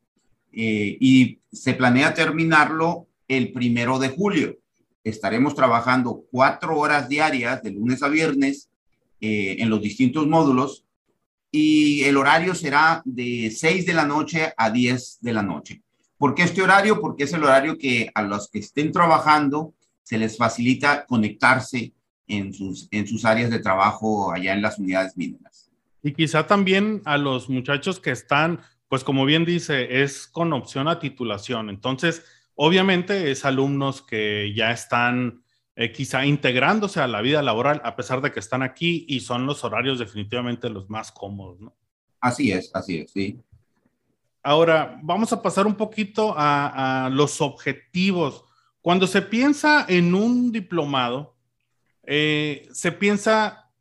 eh, 0.52 0.98
y 1.00 1.40
se 1.52 1.74
planea 1.74 2.14
terminarlo 2.14 3.08
el 3.28 3.52
primero 3.52 3.98
de 3.98 4.10
julio. 4.10 4.56
Estaremos 5.04 5.56
trabajando 5.56 6.26
cuatro 6.30 6.78
horas 6.78 7.10
diarias 7.10 7.64
de 7.64 7.72
lunes 7.72 8.04
a 8.04 8.10
viernes 8.10 8.70
eh, 9.20 9.56
en 9.58 9.68
los 9.72 9.82
distintos 9.82 10.28
módulos 10.28 10.86
y 11.50 12.04
el 12.04 12.18
horario 12.18 12.54
será 12.54 13.02
de 13.04 13.50
6 13.50 13.88
de 13.88 13.94
la 13.96 14.06
noche 14.06 14.54
a 14.56 14.70
10 14.70 15.18
de 15.22 15.34
la 15.34 15.42
noche. 15.42 15.83
¿Por 16.24 16.36
qué 16.36 16.44
este 16.44 16.62
horario? 16.62 17.02
Porque 17.02 17.26
es 17.26 17.34
el 17.34 17.44
horario 17.44 17.78
que 17.78 18.10
a 18.16 18.22
los 18.22 18.50
que 18.50 18.60
estén 18.60 18.94
trabajando 18.94 19.74
se 20.04 20.18
les 20.18 20.38
facilita 20.38 21.06
conectarse 21.06 21.92
en 22.28 22.54
sus, 22.54 22.88
en 22.92 23.06
sus 23.06 23.26
áreas 23.26 23.50
de 23.50 23.60
trabajo 23.60 24.32
allá 24.32 24.54
en 24.54 24.62
las 24.62 24.80
unidades 24.80 25.18
mínimas. 25.18 25.70
Y 26.02 26.14
quizá 26.14 26.48
también 26.48 27.02
a 27.04 27.18
los 27.18 27.50
muchachos 27.50 28.00
que 28.00 28.12
están, 28.12 28.62
pues 28.88 29.04
como 29.04 29.26
bien 29.26 29.44
dice, 29.44 30.02
es 30.02 30.26
con 30.26 30.54
opción 30.54 30.88
a 30.88 30.98
titulación. 30.98 31.70
Entonces, 31.70 32.24
obviamente 32.56 33.30
es 33.30 33.44
alumnos 33.44 34.02
que 34.02 34.54
ya 34.56 34.72
están 34.72 35.44
eh, 35.76 35.92
quizá 35.92 36.26
integrándose 36.26 37.02
a 37.02 37.08
la 37.08 37.20
vida 37.20 37.42
laboral 37.42 37.82
a 37.84 37.98
pesar 37.98 38.22
de 38.22 38.32
que 38.32 38.40
están 38.40 38.64
aquí 38.64 39.06
y 39.10 39.20
son 39.20 39.46
los 39.46 39.66
horarios 39.66 40.00
definitivamente 40.00 40.70
los 40.70 40.90
más 40.90 41.12
cómodos, 41.12 41.60
¿no? 41.60 41.76
Así 42.22 42.54
es, 42.54 42.72
así 42.74 43.00
es, 43.00 43.12
sí. 43.12 43.42
Ahora, 44.44 45.00
vamos 45.02 45.34
a 45.34 45.42
pasar 45.42 45.66
un 45.66 45.76
poquito 45.76 46.34
a, 46.38 47.10
los 47.12 47.42
objetivos. 47.42 48.44
Cuando 48.82 49.08
se 49.08 49.22
piensa 49.22 49.86
en 49.88 50.14
un 50.14 50.52
diplomado, 50.52 51.36
eh, 52.04 52.68
se 52.72 52.92
piensa 52.92 53.72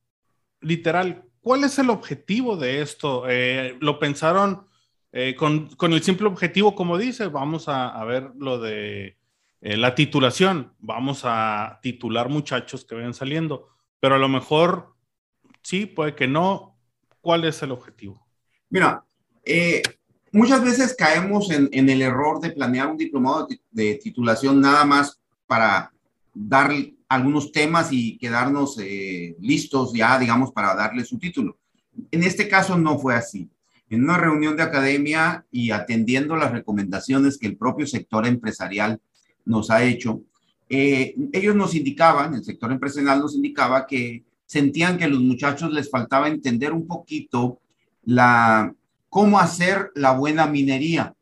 literal, 0.61 1.25
¿Cuál 1.42 1.64
es 1.64 1.76
el 1.81 1.90
objetivo 1.90 2.57
de 2.57 2.83
esto? 2.83 3.25
Eh, 3.28 3.76
¿Lo 3.81 3.99
pensaron 3.99 4.69
eh, 5.11 5.35
con, 5.35 5.69
el 5.81 6.02
simple 6.02 6.28
objetivo, 6.28 6.75
como 6.76 6.97
dice, 6.97 7.26
vamos 7.26 7.69
a, 7.69 8.02
ver 8.04 8.31
lo 8.38 8.61
de 8.61 9.19
eh, 9.61 9.76
la 9.76 9.97
titulación, 9.97 10.73
vamos 10.78 11.23
a 11.25 11.81
titular 11.83 12.28
muchachos 12.28 12.85
que 12.85 12.95
vayan 12.95 13.12
saliendo, 13.12 13.69
pero 13.99 14.14
a 14.14 14.19
lo 14.19 14.28
mejor 14.28 14.95
sí, 15.62 15.85
puede 15.87 16.14
que 16.14 16.28
no. 16.28 16.78
¿Cuál 17.21 17.45
es 17.45 17.62
el 17.62 17.73
objetivo? 17.73 18.25
Mira, 18.71 19.04
muchas 20.32 20.64
veces 20.64 20.94
caemos 20.94 21.50
en, 21.50 21.68
el 21.72 22.02
error 22.02 22.40
de 22.40 22.50
planear 22.50 22.88
un 22.88 22.96
diplomado 22.96 23.46
de, 23.70 23.94
titulación 24.02 24.60
nada 24.60 24.84
más 24.84 25.20
para 25.46 25.92
dar 26.34 26.72
algunos 27.08 27.52
temas 27.52 27.88
y 27.92 28.16
quedarnos 28.16 28.78
eh, 28.80 29.36
listos 29.40 29.92
ya, 29.92 30.18
digamos, 30.18 30.50
para 30.50 30.74
darle 30.74 31.04
su 31.04 31.18
título. 31.18 31.58
En 32.10 32.22
este 32.22 32.48
caso 32.48 32.78
no 32.78 32.98
fue 32.98 33.14
así. 33.14 33.50
En 33.90 34.04
una 34.04 34.16
reunión 34.16 34.56
de 34.56 34.62
academia 34.62 35.44
y 35.50 35.70
atendiendo 35.70 36.34
las 36.34 36.50
recomendaciones 36.50 37.36
que 37.36 37.46
el 37.46 37.58
propio 37.58 37.86
sector 37.86 38.26
empresarial 38.26 38.98
nos 39.44 39.70
ha 39.70 39.82
hecho, 39.84 40.22
eh, 40.70 41.14
ellos 41.32 41.54
nos 41.54 41.74
indicaban, 41.74 42.34
el 42.34 42.42
sector 42.42 42.72
empresarial 42.72 43.20
nos 43.20 43.34
indicaba 43.34 43.86
que 43.86 44.24
sentían 44.46 44.96
que 44.96 45.04
a 45.04 45.08
los 45.08 45.20
muchachos 45.20 45.70
les 45.70 45.90
faltaba 45.90 46.28
entender 46.28 46.72
un 46.72 46.86
poquito 46.86 47.60
la, 48.04 48.74
cómo 49.12 49.38
hacer 49.38 49.92
la 49.95 50.12
buena 50.12 50.47
minería. 50.47 51.14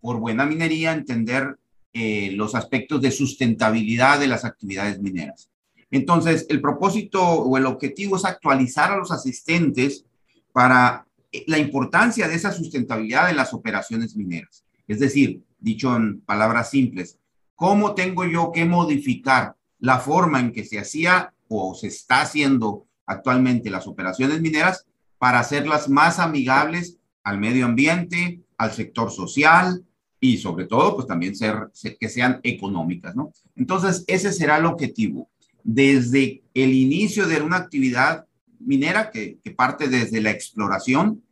Por 0.00 0.20
buena 0.20 0.46
minería, 0.46 0.92
entender 0.92 1.58
eh, 1.92 2.30
los 2.36 2.54
aspectos 2.54 3.02
de 3.02 3.10
sustentabilidad 3.10 4.20
de 4.20 4.28
las 4.28 4.44
actividades 4.44 5.00
mineras. 5.00 5.50
Entonces, 5.90 6.46
el 6.48 6.60
propósito 6.60 7.20
o 7.20 7.58
el 7.58 7.66
objetivo 7.66 8.14
es 8.14 8.24
actualizar 8.24 8.92
a 8.92 8.96
los 8.96 9.10
asistentes 9.10 10.04
para 10.52 11.08
eh, 11.32 11.42
la 11.48 11.58
importancia 11.58 12.28
de 12.28 12.36
esa 12.36 12.52
sustentabilidad 12.52 13.28
en 13.28 13.36
las 13.36 13.52
operaciones 13.52 14.14
mineras. 14.14 14.64
Es 14.86 15.00
decir, 15.00 15.42
dicho 15.58 15.96
en 15.96 16.20
palabras 16.20 16.70
simples, 16.70 17.18
¿cómo 17.56 17.96
tengo 17.96 18.24
yo 18.24 18.52
que 18.52 18.64
modificar 18.64 19.56
la 19.80 19.98
forma 19.98 20.38
en 20.38 20.52
que 20.52 20.64
se 20.64 20.78
hacía 20.78 21.34
o 21.48 21.74
se 21.74 21.88
está 21.88 22.20
haciendo 22.20 22.86
actualmente 23.06 23.70
las 23.70 23.88
operaciones 23.88 24.40
mineras 24.40 24.86
para 25.18 25.40
hacerlas 25.40 25.88
más 25.88 26.20
amigables 26.20 27.00
al 27.24 27.38
medio 27.38 27.64
ambiente, 27.64 28.40
al 28.56 28.72
sector 28.72 29.10
social, 29.10 29.82
y 30.20 30.38
sobre 30.38 30.64
todo, 30.64 30.94
pues 30.94 31.06
también 31.06 31.36
ser, 31.36 31.70
que 32.00 32.08
sean 32.08 32.40
económicas, 32.42 33.14
¿no? 33.14 33.32
Entonces, 33.56 34.04
ese 34.06 34.32
será 34.32 34.56
el 34.56 34.64
objetivo. 34.64 35.28
Desde 35.62 36.42
el 36.54 36.72
inicio 36.72 37.26
de 37.26 37.42
una 37.42 37.56
actividad 37.56 38.24
minera 38.58 39.10
que, 39.10 39.38
parte 39.54 39.88
desde 39.88 40.22
la 40.22 40.30
exploración 40.30 41.22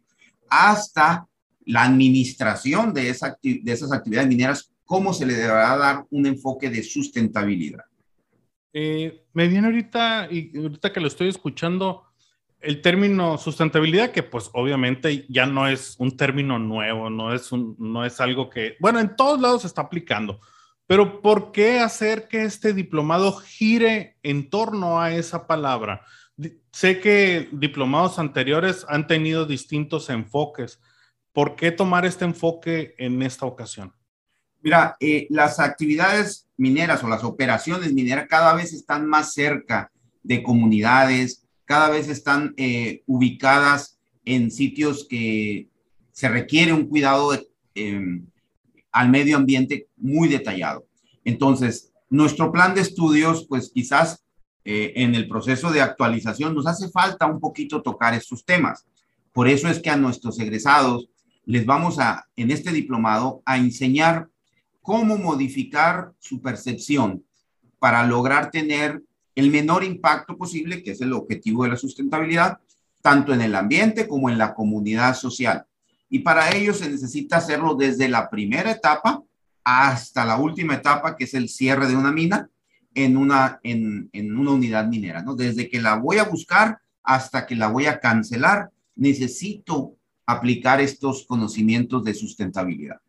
hasta 0.50 1.26
la 1.64 1.84
administración 1.84 2.92
de, 2.92 3.08
esa, 3.08 3.38
de 3.42 3.72
esas 3.72 3.92
actividades 3.92 4.28
mineras, 4.28 4.72
cómo 4.84 5.14
se 5.14 5.24
le 5.24 5.34
deberá 5.34 5.76
dar 5.76 6.04
un 6.10 6.26
enfoque 6.26 6.68
de 6.68 6.82
sustentabilidad. 6.82 7.84
Eh, 8.74 9.24
me 9.32 9.48
viene 9.48 9.68
ahorita, 9.68 10.28
y 10.30 10.54
ahorita 10.54 10.92
que 10.92 11.00
lo 11.00 11.08
estoy 11.08 11.28
escuchando, 11.28 12.04
el 12.62 12.80
término 12.80 13.38
sustentabilidad, 13.38 14.12
que 14.12 14.22
pues 14.22 14.50
obviamente 14.52 15.26
ya 15.28 15.46
no 15.46 15.68
es 15.68 15.96
un 15.98 16.16
término 16.16 16.58
nuevo, 16.58 17.10
no 17.10 17.34
es, 17.34 17.52
un, 17.52 17.76
no 17.78 18.04
es 18.04 18.20
algo 18.20 18.48
que, 18.48 18.76
bueno, 18.80 19.00
en 19.00 19.16
todos 19.16 19.40
lados 19.40 19.62
se 19.62 19.66
está 19.66 19.82
aplicando, 19.82 20.40
pero 20.86 21.20
¿por 21.20 21.52
qué 21.52 21.80
hacer 21.80 22.28
que 22.28 22.44
este 22.44 22.72
diplomado 22.72 23.32
gire 23.32 24.16
en 24.22 24.48
torno 24.50 25.00
a 25.00 25.12
esa 25.12 25.46
palabra? 25.46 26.02
Sé 26.72 27.00
que 27.00 27.48
diplomados 27.52 28.18
anteriores 28.18 28.84
han 28.88 29.06
tenido 29.06 29.44
distintos 29.44 30.08
enfoques. 30.10 30.80
¿Por 31.32 31.56
qué 31.56 31.70
tomar 31.70 32.04
este 32.04 32.24
enfoque 32.24 32.94
en 32.98 33.22
esta 33.22 33.46
ocasión? 33.46 33.94
Mira, 34.60 34.96
eh, 35.00 35.26
las 35.30 35.58
actividades 35.58 36.48
mineras 36.56 37.02
o 37.02 37.08
las 37.08 37.24
operaciones 37.24 37.92
mineras 37.92 38.26
cada 38.28 38.54
vez 38.54 38.72
están 38.72 39.08
más 39.08 39.32
cerca 39.32 39.90
de 40.22 40.42
comunidades, 40.42 41.41
cada 41.64 41.90
vez 41.90 42.08
están 42.08 42.54
eh, 42.56 43.02
ubicadas 43.06 43.98
en 44.24 44.50
sitios 44.50 45.06
que 45.08 45.68
se 46.12 46.28
requiere 46.28 46.72
un 46.72 46.86
cuidado 46.86 47.32
em, 47.74 48.26
al 48.90 49.08
medio 49.08 49.36
ambiente 49.36 49.88
muy 49.96 50.28
detallado. 50.28 50.86
Entonces, 51.24 51.92
nuestro 52.10 52.52
plan 52.52 52.74
de 52.74 52.82
estudios, 52.82 53.46
pues 53.48 53.70
quizás 53.72 54.24
eh, 54.64 54.92
en 54.96 55.14
el 55.14 55.28
proceso 55.28 55.72
de 55.72 55.80
actualización 55.80 56.54
nos 56.54 56.66
hace 56.66 56.88
falta 56.90 57.26
un 57.26 57.40
poquito 57.40 57.82
tocar 57.82 58.14
estos 58.14 58.44
temas. 58.44 58.86
Por 59.32 59.48
eso 59.48 59.68
es 59.68 59.80
que 59.80 59.90
a 59.90 59.96
nuestros 59.96 60.38
egresados 60.38 61.08
les 61.44 61.66
vamos 61.66 61.98
a, 61.98 62.26
en 62.36 62.50
este 62.50 62.70
diplomado, 62.70 63.42
a 63.44 63.56
enseñar 63.56 64.28
cómo 64.82 65.16
modificar 65.16 66.12
su 66.18 66.40
percepción 66.40 67.24
para 67.78 68.06
lograr 68.06 68.50
tener 68.50 69.02
el 69.34 69.50
menor 69.50 69.84
impacto 69.84 70.36
posible, 70.36 70.82
que 70.82 70.92
es 70.92 71.00
el 71.00 71.12
objetivo 71.12 71.64
de 71.64 71.70
la 71.70 71.76
sustentabilidad, 71.76 72.58
tanto 73.00 73.32
en 73.32 73.40
el 73.40 73.54
ambiente 73.54 74.06
como 74.06 74.30
en 74.30 74.38
la 74.38 74.54
comunidad 74.54 75.14
social. 75.14 75.64
Y 76.08 76.20
para 76.20 76.54
ello 76.54 76.74
se 76.74 76.90
necesita 76.90 77.38
hacerlo 77.38 77.74
desde 77.74 78.08
la 78.08 78.28
primera 78.28 78.70
etapa 78.70 79.22
hasta 79.64 80.24
la 80.24 80.36
última 80.36 80.74
etapa, 80.74 81.16
que 81.16 81.24
es 81.24 81.34
el 81.34 81.48
cierre 81.48 81.86
de 81.86 81.96
una 81.96 82.12
mina 82.12 82.48
en 82.94 83.16
una, 83.16 83.60
en, 83.62 84.10
en 84.12 84.36
una 84.36 84.50
unidad 84.50 84.86
minera, 84.86 85.22
¿no? 85.22 85.34
Desde 85.34 85.68
que 85.68 85.80
la 85.80 85.96
voy 85.96 86.18
a 86.18 86.24
buscar 86.24 86.78
hasta 87.02 87.46
que 87.46 87.56
la 87.56 87.68
voy 87.68 87.86
a 87.86 87.98
cancelar, 87.98 88.70
necesito 88.94 89.96
aplicar 90.26 90.80
estos 90.80 91.26
conocimientos 91.26 92.04
de 92.04 92.14
sustentabilidad. 92.14 93.00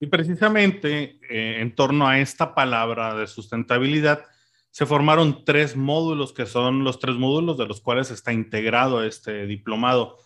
Y 0.00 0.06
precisamente 0.06 1.18
eh, 1.30 1.60
en 1.60 1.74
torno 1.74 2.08
a 2.08 2.18
esta 2.18 2.54
palabra 2.54 3.14
de 3.14 3.26
sustentabilidad, 3.26 4.24
se 4.72 4.86
formaron 4.86 5.44
tres 5.44 5.76
módulos 5.76 6.32
que 6.32 6.46
son 6.46 6.82
los 6.82 6.98
tres 6.98 7.16
módulos 7.16 7.58
de 7.58 7.66
los 7.66 7.82
cuales 7.82 8.10
está 8.10 8.32
integrado 8.32 9.04
este 9.04 9.46
diplomado. 9.46 10.16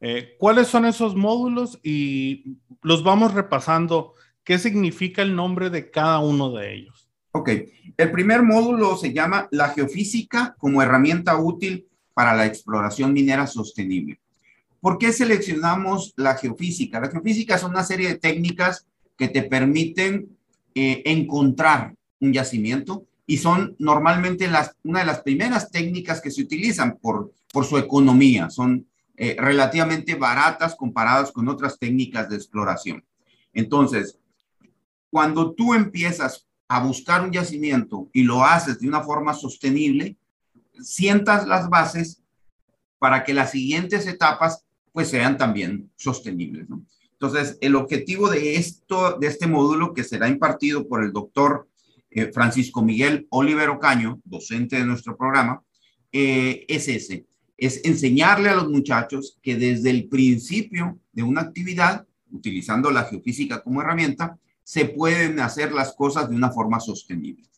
Eh, 0.00 0.36
¿Cuáles 0.38 0.68
son 0.68 0.86
esos 0.86 1.14
módulos? 1.14 1.78
Y 1.82 2.56
los 2.80 3.04
vamos 3.04 3.34
repasando. 3.34 4.14
¿Qué 4.42 4.58
significa 4.58 5.20
el 5.20 5.36
nombre 5.36 5.68
de 5.68 5.90
cada 5.90 6.18
uno 6.20 6.50
de 6.50 6.74
ellos? 6.74 7.10
Ok, 7.32 7.50
el 7.98 8.10
primer 8.10 8.42
módulo 8.42 8.96
se 8.96 9.12
llama 9.12 9.48
La 9.50 9.68
geofísica 9.68 10.56
como 10.58 10.80
herramienta 10.80 11.36
útil 11.36 11.86
para 12.14 12.34
la 12.34 12.46
exploración 12.46 13.12
minera 13.12 13.46
sostenible. 13.46 14.18
¿Por 14.80 14.96
qué 14.96 15.12
seleccionamos 15.12 16.14
la 16.16 16.36
geofísica? 16.36 17.00
La 17.00 17.10
geofísica 17.10 17.56
es 17.56 17.62
una 17.64 17.84
serie 17.84 18.08
de 18.08 18.18
técnicas 18.18 18.86
que 19.18 19.28
te 19.28 19.42
permiten 19.42 20.38
eh, 20.74 21.02
encontrar 21.04 21.94
un 22.18 22.32
yacimiento 22.32 23.04
y 23.30 23.36
son 23.36 23.76
normalmente 23.78 24.48
las, 24.48 24.74
una 24.82 24.98
de 24.98 25.06
las 25.06 25.20
primeras 25.20 25.70
técnicas 25.70 26.20
que 26.20 26.32
se 26.32 26.42
utilizan 26.42 26.98
por, 26.98 27.32
por 27.52 27.64
su 27.64 27.78
economía. 27.78 28.50
Son 28.50 28.88
eh, 29.16 29.36
relativamente 29.38 30.16
baratas 30.16 30.74
comparadas 30.74 31.30
con 31.30 31.48
otras 31.48 31.78
técnicas 31.78 32.28
de 32.28 32.34
exploración. 32.34 33.04
Entonces, 33.52 34.18
cuando 35.10 35.52
tú 35.52 35.74
empiezas 35.74 36.48
a 36.66 36.82
buscar 36.82 37.22
un 37.22 37.30
yacimiento 37.30 38.10
y 38.12 38.24
lo 38.24 38.44
haces 38.44 38.80
de 38.80 38.88
una 38.88 39.02
forma 39.02 39.32
sostenible, 39.32 40.16
sientas 40.80 41.46
las 41.46 41.68
bases 41.68 42.24
para 42.98 43.22
que 43.22 43.32
las 43.32 43.52
siguientes 43.52 44.08
etapas 44.08 44.64
pues 44.90 45.06
sean 45.06 45.38
también 45.38 45.88
sostenibles. 45.94 46.68
¿no? 46.68 46.84
Entonces, 47.12 47.58
el 47.60 47.76
objetivo 47.76 48.28
de, 48.28 48.56
esto, 48.56 49.18
de 49.20 49.28
este 49.28 49.46
módulo 49.46 49.94
que 49.94 50.02
será 50.02 50.26
impartido 50.26 50.88
por 50.88 51.04
el 51.04 51.12
doctor 51.12 51.69
eh, 52.10 52.32
Francisco 52.32 52.82
Miguel 52.82 53.26
Oliver 53.30 53.68
Ocaño, 53.68 54.20
docente 54.24 54.76
de 54.76 54.84
nuestro 54.84 55.16
programa, 55.16 55.62
eh, 56.10 56.64
es 56.68 56.88
ese, 56.88 57.26
es 57.56 57.80
enseñarle 57.84 58.48
a 58.48 58.56
los 58.56 58.68
muchachos 58.68 59.38
que 59.40 59.56
desde 59.56 59.90
el 59.90 60.08
principio 60.08 60.98
de 61.12 61.22
una 61.22 61.42
actividad, 61.42 62.04
utilizando 62.32 62.90
la 62.90 63.04
geofísica 63.04 63.62
como 63.62 63.80
herramienta, 63.80 64.36
se 64.64 64.86
pueden 64.86 65.38
hacer 65.38 65.72
las 65.72 65.94
cosas 65.94 66.28
de 66.28 66.34
una 66.34 66.50
forma 66.50 66.80
sostenible. 66.80 67.48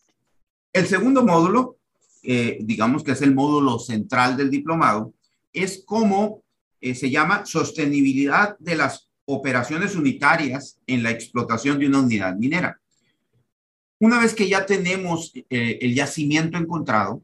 El 0.72 0.86
segundo 0.86 1.24
módulo, 1.24 1.78
eh, 2.22 2.58
digamos 2.62 3.02
que 3.02 3.12
es 3.12 3.22
el 3.22 3.34
módulo 3.34 3.78
central 3.78 4.36
del 4.36 4.50
diplomado, 4.50 5.14
es 5.52 5.82
cómo 5.84 6.42
se 6.80 7.10
llama 7.10 7.46
sostenibilidad 7.46 8.58
de 8.58 8.74
las 8.74 9.08
operaciones 9.24 9.94
unitarias 9.94 10.80
en 10.86 11.04
la 11.04 11.12
explotación 11.12 11.78
de 11.78 11.86
una 11.86 12.00
unidad 12.00 12.34
minera. 12.34 12.81
Una 14.02 14.18
vez 14.18 14.34
que 14.34 14.48
ya 14.48 14.66
tenemos 14.66 15.32
eh, 15.48 15.78
el 15.80 15.94
yacimiento 15.94 16.58
encontrado, 16.58 17.22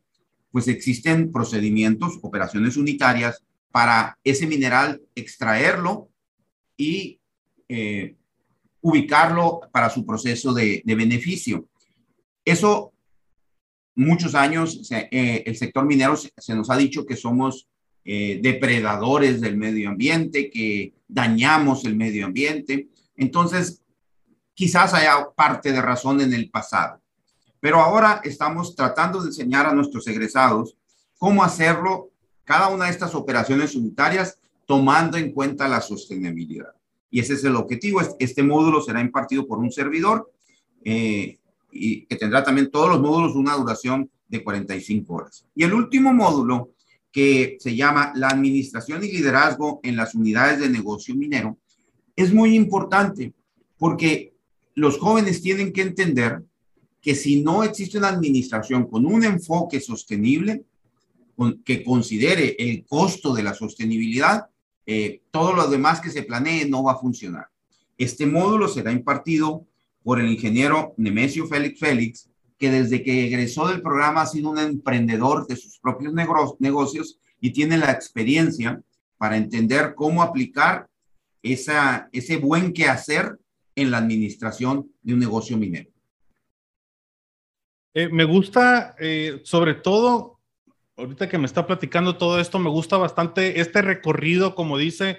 pues 0.53 0.69
existen 0.69 1.33
procedimientos, 1.33 2.21
operaciones 2.23 2.77
unitarias 2.77 3.43
para 3.73 4.17
ese 4.23 4.47
mineral 4.47 5.03
extraerlo 5.17 6.09
y 6.77 7.19
eh, 7.69 8.15
ubicarlo 8.81 9.63
para 9.73 9.91
su 9.91 10.07
proceso 10.07 10.55
de, 10.55 10.85
beneficio. 10.85 11.67
Eso, 12.45 12.93
muchos 13.97 14.37
años, 14.37 14.89
el 15.11 15.57
sector 15.57 15.85
minero 15.85 16.15
se 16.17 16.55
nos 16.55 16.71
ha 16.71 16.77
dicho 16.77 17.05
que 17.05 17.17
somos 17.17 17.67
eh, 18.05 18.39
depredadores 18.41 19.41
del 19.41 19.57
medio 19.57 19.89
ambiente, 19.89 20.49
que 20.49 20.95
dañamos 21.09 21.85
el 21.85 21.97
medio 21.97 22.27
ambiente. 22.27 22.87
Entonces, 23.17 23.83
quizás 24.59 24.93
haya 24.93 25.25
parte 25.37 25.71
de 25.71 25.81
razón 25.81 26.21
en 26.21 26.35
el 26.35 26.51
pasado. 26.51 27.01
Pero 27.61 27.79
ahora 27.79 28.21
estamos 28.25 28.75
tratando 28.75 29.21
de 29.21 29.29
enseñar 29.29 29.67
a 29.67 29.73
nuestros 29.73 30.05
egresados 30.09 30.77
cómo 31.17 31.45
hacerlo, 31.45 32.11
cada 32.43 32.67
una 32.67 32.87
de 32.87 32.91
estas 32.91 33.15
operaciones 33.15 33.77
unitarias, 33.77 34.37
tomando 34.67 35.17
en 35.17 35.31
cuenta 35.31 35.69
la 35.69 35.81
sostenibilidad. 35.81 36.73
Y 37.09 37.21
ese 37.21 37.35
es 37.35 37.45
el 37.45 37.55
objetivo. 37.55 38.01
Este 38.19 38.43
módulo 38.43 38.83
será 38.83 39.01
impartido 39.01 39.47
por 39.47 39.61
un 39.61 39.71
servidor 39.71 40.29
eh, 40.85 41.39
y 41.71 42.07
que 42.07 42.17
tendrá 42.17 42.43
también 42.43 42.69
todos 42.69 42.89
los 42.89 43.01
módulos 43.01 43.37
una 43.37 43.55
duración 43.55 44.11
de 44.27 44.43
45 44.43 45.15
horas. 45.15 45.47
Y 45.55 45.63
el 45.63 45.73
último 45.73 46.13
módulo 46.13 46.71
que 47.13 47.59
se 47.61 47.77
llama 47.77 48.11
la 48.17 48.31
administración 48.31 49.05
y 49.05 49.13
liderazgo 49.13 49.79
en 49.85 49.95
las 49.95 50.17
unidades 50.17 50.59
de 50.59 50.69
negocio 50.69 51.15
minero, 51.15 51.59
es 52.17 52.35
muy 52.35 52.57
importante 52.57 53.33
porque 53.79 54.33
los 54.79 54.99
jóvenes 54.99 55.43
tienen 55.43 55.73
que 55.73 55.83
entender 55.83 56.43
que 57.01 57.15
si 57.15 57.43
no 57.43 57.65
existe 57.65 57.99
una 57.99 58.09
administración 58.09 58.89
con 58.89 59.07
un 59.07 59.25
enfoque 59.25 59.81
sostenible, 59.81 60.65
que 61.65 61.85
considere 61.85 62.57
el 62.59 62.85
costo 62.85 63.33
de 63.33 63.45
la 63.45 63.55
sostenibilidad, 63.55 64.47
eh, 64.87 65.23
todo 65.31 65.53
lo 65.53 65.69
demás 65.69 66.01
que 66.01 66.11
se 66.11 66.23
planee 66.25 66.69
no 66.69 66.83
va 66.83 66.93
a 66.93 66.99
funcionar. 66.99 67.47
Este 67.97 68.27
módulo 68.27 68.69
será 68.69 68.91
impartido 68.91 69.65
por 70.03 70.21
el 70.21 70.31
ingeniero 70.31 70.95
Nemesio 70.97 71.47
Félix 71.47 71.79
Félix, 71.79 72.31
que 72.59 72.71
desde 72.71 73.03
que 73.03 73.27
egresó 73.27 73.69
del 73.69 73.83
programa 73.83 74.23
ha 74.23 74.27
sido 74.27 74.51
un 74.51 74.59
emprendedor 74.59 75.47
de 75.47 75.57
sus 75.57 75.79
propios 75.79 76.13
negocios 76.59 77.19
y 77.41 77.51
tiene 77.51 77.79
la 77.79 77.93
experiencia 77.93 78.81
para 79.17 79.37
entender 79.37 79.95
cómo 79.95 80.23
aplicar 80.23 80.89
ese 81.43 82.37
buen 82.39 82.73
quehacer 82.73 83.39
en 83.81 83.91
la 83.91 83.99
administración 83.99 84.91
de 85.03 85.15
un 85.15 85.21
negocio 85.21 85.57
minero. 85.57 85.91
Eh, 87.95 88.09
me 88.09 88.25
gusta, 88.25 88.95
eh, 88.99 89.41
sobre 89.45 89.75
todo, 89.75 90.41
ahorita 90.97 91.29
que 91.29 91.39
me 91.39 91.47
está 91.47 91.67
platicando 91.67 92.17
todo 92.17 92.39
esto, 92.39 92.59
me 92.59 92.71
gusta 92.71 92.97
bastante 92.97 93.61
este 93.61 93.83
recorrido, 93.83 94.55
como 94.55 94.79
dice, 94.79 95.19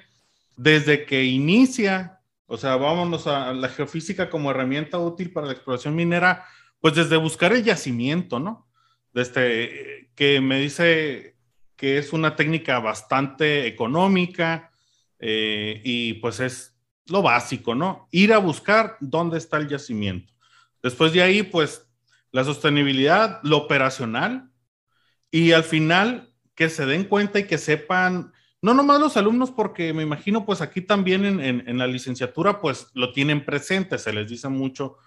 desde 0.56 1.06
que 1.06 1.24
inicia, 1.24 2.22
o 2.46 2.58
sea, 2.58 2.76
vámonos 2.76 3.28
a 3.28 3.54
la 3.54 3.70
geofísica 3.70 4.30
como 4.30 4.52
herramienta 4.52 5.00
útil 5.00 5.32
para 5.32 5.48
la 5.48 5.54
exploración 5.54 5.96
minera 5.96 6.46
pues 6.80 6.96
desde 6.96 7.18
buscar 7.18 7.52
el 7.54 7.64
yacimiento, 7.64 8.40
¿no? 8.40 8.68
Desde 9.14 10.10
que 10.16 10.40
me 10.40 10.60
dice 10.60 11.36
que 11.76 11.98
es 11.98 12.14
una 12.14 12.36
técnica 12.36 12.80
bastante 12.80 13.68
económica 13.68 14.72
eh, 15.20 15.82
y 15.84 16.16
pues 16.16 16.40
es 16.40 16.79
lo 17.10 17.22
básico, 17.22 17.76
¿no? 17.76 18.08
Ir 18.12 18.34
a 18.34 18.38
buscar 18.38 18.98
dónde 19.00 19.38
está 19.38 19.58
el 19.58 19.68
yacimiento. 19.68 20.34
Después 20.82 21.14
de 21.14 21.22
ahí, 21.22 21.44
pues 21.44 21.90
la 22.32 22.44
sostenibilidad, 22.44 23.40
lo 23.44 23.58
operacional 23.58 24.50
y 25.32 25.52
al 25.52 25.64
final 25.64 26.30
que 26.56 26.70
se 26.70 26.86
den 26.86 27.06
cuenta 27.06 27.40
y 27.40 27.48
que 27.48 27.58
sepan, 27.58 28.34
no 28.62 28.74
nomás 28.74 29.00
los 29.00 29.18
alumnos, 29.18 29.52
porque 29.52 29.94
me 29.94 30.04
imagino 30.04 30.46
pues 30.46 30.62
aquí 30.62 30.82
también 30.82 31.26
en, 31.40 31.78
la 31.78 31.88
licenciatura 31.88 32.60
pues 32.60 32.88
lo 32.94 33.14
tienen 33.14 33.46
presente, 33.46 33.98
se 33.98 34.14
les 34.14 34.30
dice 34.30 34.50
mucho 34.50 34.98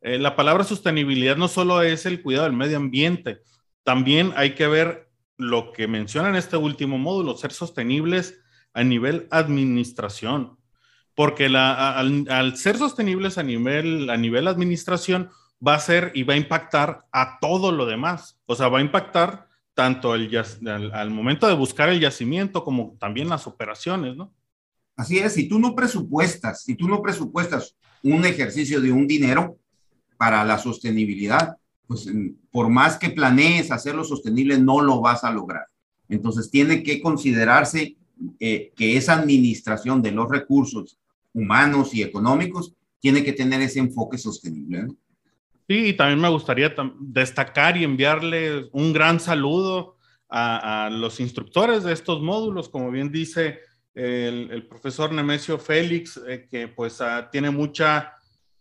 eh, 0.00 0.18
la 0.18 0.34
palabra 0.34 0.64
sostenibilidad 0.64 1.36
no 1.36 1.48
solo 1.48 1.82
es 1.82 2.06
el 2.06 2.22
cuidado 2.22 2.44
del 2.44 2.56
medio 2.56 2.76
ambiente, 2.76 3.42
también 3.84 4.32
hay 4.36 4.54
que 4.54 4.66
ver 4.66 5.10
lo 5.36 5.72
que 5.72 5.86
menciona 5.86 6.28
en 6.28 6.36
este 6.36 6.56
último 6.56 6.98
módulo, 6.98 7.36
ser 7.36 7.52
sostenibles 7.52 8.40
a 8.72 8.82
nivel 8.82 9.28
administración, 9.30 10.58
porque 11.14 11.46
al, 11.46 12.56
ser 12.56 12.78
sostenibles 12.78 13.38
a 13.38 13.42
nivel, 13.42 14.08
a 14.10 14.16
nivel 14.16 14.48
administración 14.48 15.30
va 15.66 15.74
a 15.74 15.80
ser 15.80 16.12
y 16.14 16.22
va 16.22 16.34
a 16.34 16.38
impactar 16.38 17.06
a 17.12 17.38
todo 17.40 17.72
lo 17.72 17.86
demás, 17.86 18.38
o 18.46 18.54
sea, 18.54 18.68
va 18.68 18.78
a 18.78 18.82
impactar 18.82 19.48
tanto 19.74 20.14
el, 20.14 20.30
al, 20.66 20.92
al 20.92 21.10
momento 21.10 21.46
de 21.46 21.54
buscar 21.54 21.88
el 21.88 22.00
yacimiento 22.00 22.64
como 22.64 22.96
también 22.98 23.28
las 23.28 23.46
operaciones, 23.46 24.16
¿no? 24.16 24.32
Así 24.96 25.18
es, 25.18 25.34
si 25.34 25.48
tú 25.48 25.58
no 25.58 25.74
presupuestas, 25.74 26.62
si 26.62 26.74
tú 26.74 26.86
no 26.86 27.00
presupuestas 27.00 27.76
un 28.02 28.24
ejercicio 28.24 28.80
de 28.80 28.92
un 28.92 29.06
dinero 29.06 29.56
para 30.18 30.44
la 30.44 30.58
sostenibilidad, 30.58 31.56
pues 31.86 32.08
por 32.50 32.68
más 32.68 32.98
que 32.98 33.10
planees 33.10 33.70
hacerlo 33.70 34.04
sostenible, 34.04 34.58
no 34.58 34.80
lo 34.80 35.00
vas 35.00 35.24
a 35.24 35.32
lograr. 35.32 35.66
Entonces 36.08 36.50
tiene 36.50 36.82
que 36.82 37.00
considerarse 37.00 37.96
eh, 38.38 38.72
que 38.76 38.96
esa 38.96 39.14
administración 39.14 40.02
de 40.02 40.12
los 40.12 40.28
recursos 40.30 40.98
humanos 41.32 41.94
y 41.94 42.02
económicos 42.02 42.74
tiene 43.00 43.24
que 43.24 43.32
tener 43.32 43.60
ese 43.60 43.80
enfoque 43.80 44.18
sostenible. 44.18 44.86
Sí, 45.68 45.86
y 45.88 45.92
también 45.94 46.20
me 46.20 46.28
gustaría 46.28 46.74
destacar 47.00 47.76
y 47.76 47.84
enviarle 47.84 48.68
un 48.72 48.92
gran 48.92 49.20
saludo 49.20 49.96
a, 50.28 50.88
los 50.90 51.20
instructores 51.20 51.82
de 51.82 51.92
estos 51.92 52.22
módulos, 52.22 52.68
como 52.68 52.90
bien 52.90 53.12
dice 53.12 53.60
el, 53.94 54.66
profesor 54.66 55.12
Nemesio 55.12 55.58
Félix, 55.58 56.18
eh, 56.26 56.46
que 56.50 56.68
pues 56.68 57.00
ah, 57.00 57.28
tiene 57.30 57.50
mucha, 57.50 58.14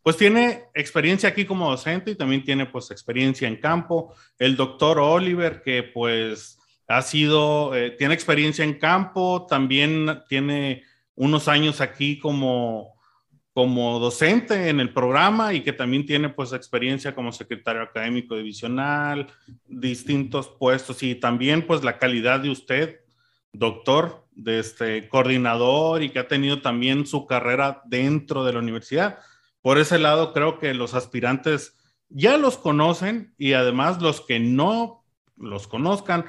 pues 0.03 0.17
tiene 0.17 0.65
experiencia 0.73 1.29
aquí 1.29 1.45
como 1.45 1.69
docente 1.69 2.12
y 2.12 2.15
también 2.15 2.43
tiene 2.43 2.65
pues 2.65 2.91
experiencia 2.91 3.47
en 3.47 3.55
campo. 3.55 4.13
El 4.38 4.57
doctor 4.57 4.99
Oliver, 4.99 5.62
que 5.63 5.84
pues 5.84 6.60
ha 6.88 7.01
sido, 7.01 7.73
eh, 7.73 7.91
tiene 7.91 8.13
experiencia 8.13 8.65
en 8.65 8.77
campo, 8.77 9.45
también 9.49 10.23
tiene 10.27 10.84
unos 11.15 11.47
años 11.47 11.82
aquí 11.82 12.19
como 12.19 13.02
como 13.54 14.00
docente 14.00 14.69
en 14.69 14.80
el 14.80 14.93
programa 14.93 15.54
y 15.54 15.62
que 15.62 15.74
también 15.74 16.06
tiene 16.06 16.30
pues 16.30 16.54
experiencia 16.54 17.13
como 17.13 17.34
secretario 17.34 17.82
académico 17.82 18.36
divisional, 18.36 19.28
distintos 19.67 20.47
puestos 20.47 21.04
y 21.04 21.15
también 21.15 21.67
pues 21.67 21.84
la 21.84 21.97
calidad 21.97 22.39
de 22.39 22.50
usted, 22.50 23.02
doctor, 23.52 24.26
de 24.32 24.60
este 24.60 25.10
coordinador 25.10 26.02
y 26.02 26.10
que 26.10 26.19
ha 26.19 26.28
tenido 26.28 26.62
también 26.62 27.06
su 27.06 27.28
carrera 27.28 27.82
dentro 27.86 28.45
de 28.45 28.54
la 28.54 28.60
universidad. 28.60 29.19
Por 29.62 29.78
ese 29.78 30.00
lado 30.00 30.32
creo 30.32 30.58
que 30.58 30.74
los 30.74 30.93
aspirantes 30.93 31.78
ya 32.08 32.38
los 32.38 32.58
conocen 32.58 33.34
y 33.38 33.54
además 33.54 34.02
los 34.02 34.21
que 34.21 34.39
no 34.39 35.04
los 35.36 35.67
conozcan 35.67 36.26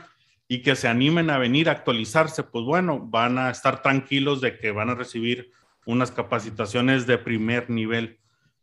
y 0.52 0.60
que 0.60 0.76
se 0.76 0.86
animen 0.86 1.30
a 1.30 1.38
venir 1.38 1.70
a 1.70 1.72
actualizarse, 1.72 2.42
pues 2.42 2.66
bueno, 2.66 3.00
van 3.00 3.38
a 3.38 3.48
estar 3.48 3.80
tranquilos 3.80 4.42
de 4.42 4.58
que 4.58 4.70
van 4.70 4.90
a 4.90 4.94
recibir 4.94 5.50
unas 5.86 6.10
capacitaciones 6.10 7.06
de 7.06 7.16
primer 7.16 7.70
nivel. 7.70 8.18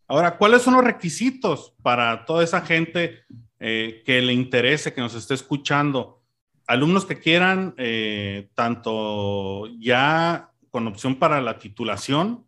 Ahora, 0.07 0.37
¿cuáles 0.37 0.61
son 0.61 0.75
los 0.75 0.83
requisitos 0.83 1.73
para 1.81 2.25
toda 2.25 2.43
esa 2.43 2.61
gente 2.61 3.23
eh, 3.59 4.03
que 4.05 4.21
le 4.21 4.33
interese, 4.33 4.93
que 4.93 5.01
nos 5.01 5.15
esté 5.15 5.33
escuchando? 5.33 6.21
Alumnos 6.67 7.05
que 7.05 7.17
quieran, 7.17 7.73
eh, 7.77 8.51
tanto 8.53 9.65
ya 9.79 10.51
con 10.69 10.85
opción 10.85 11.15
para 11.15 11.41
la 11.41 11.57
titulación, 11.57 12.45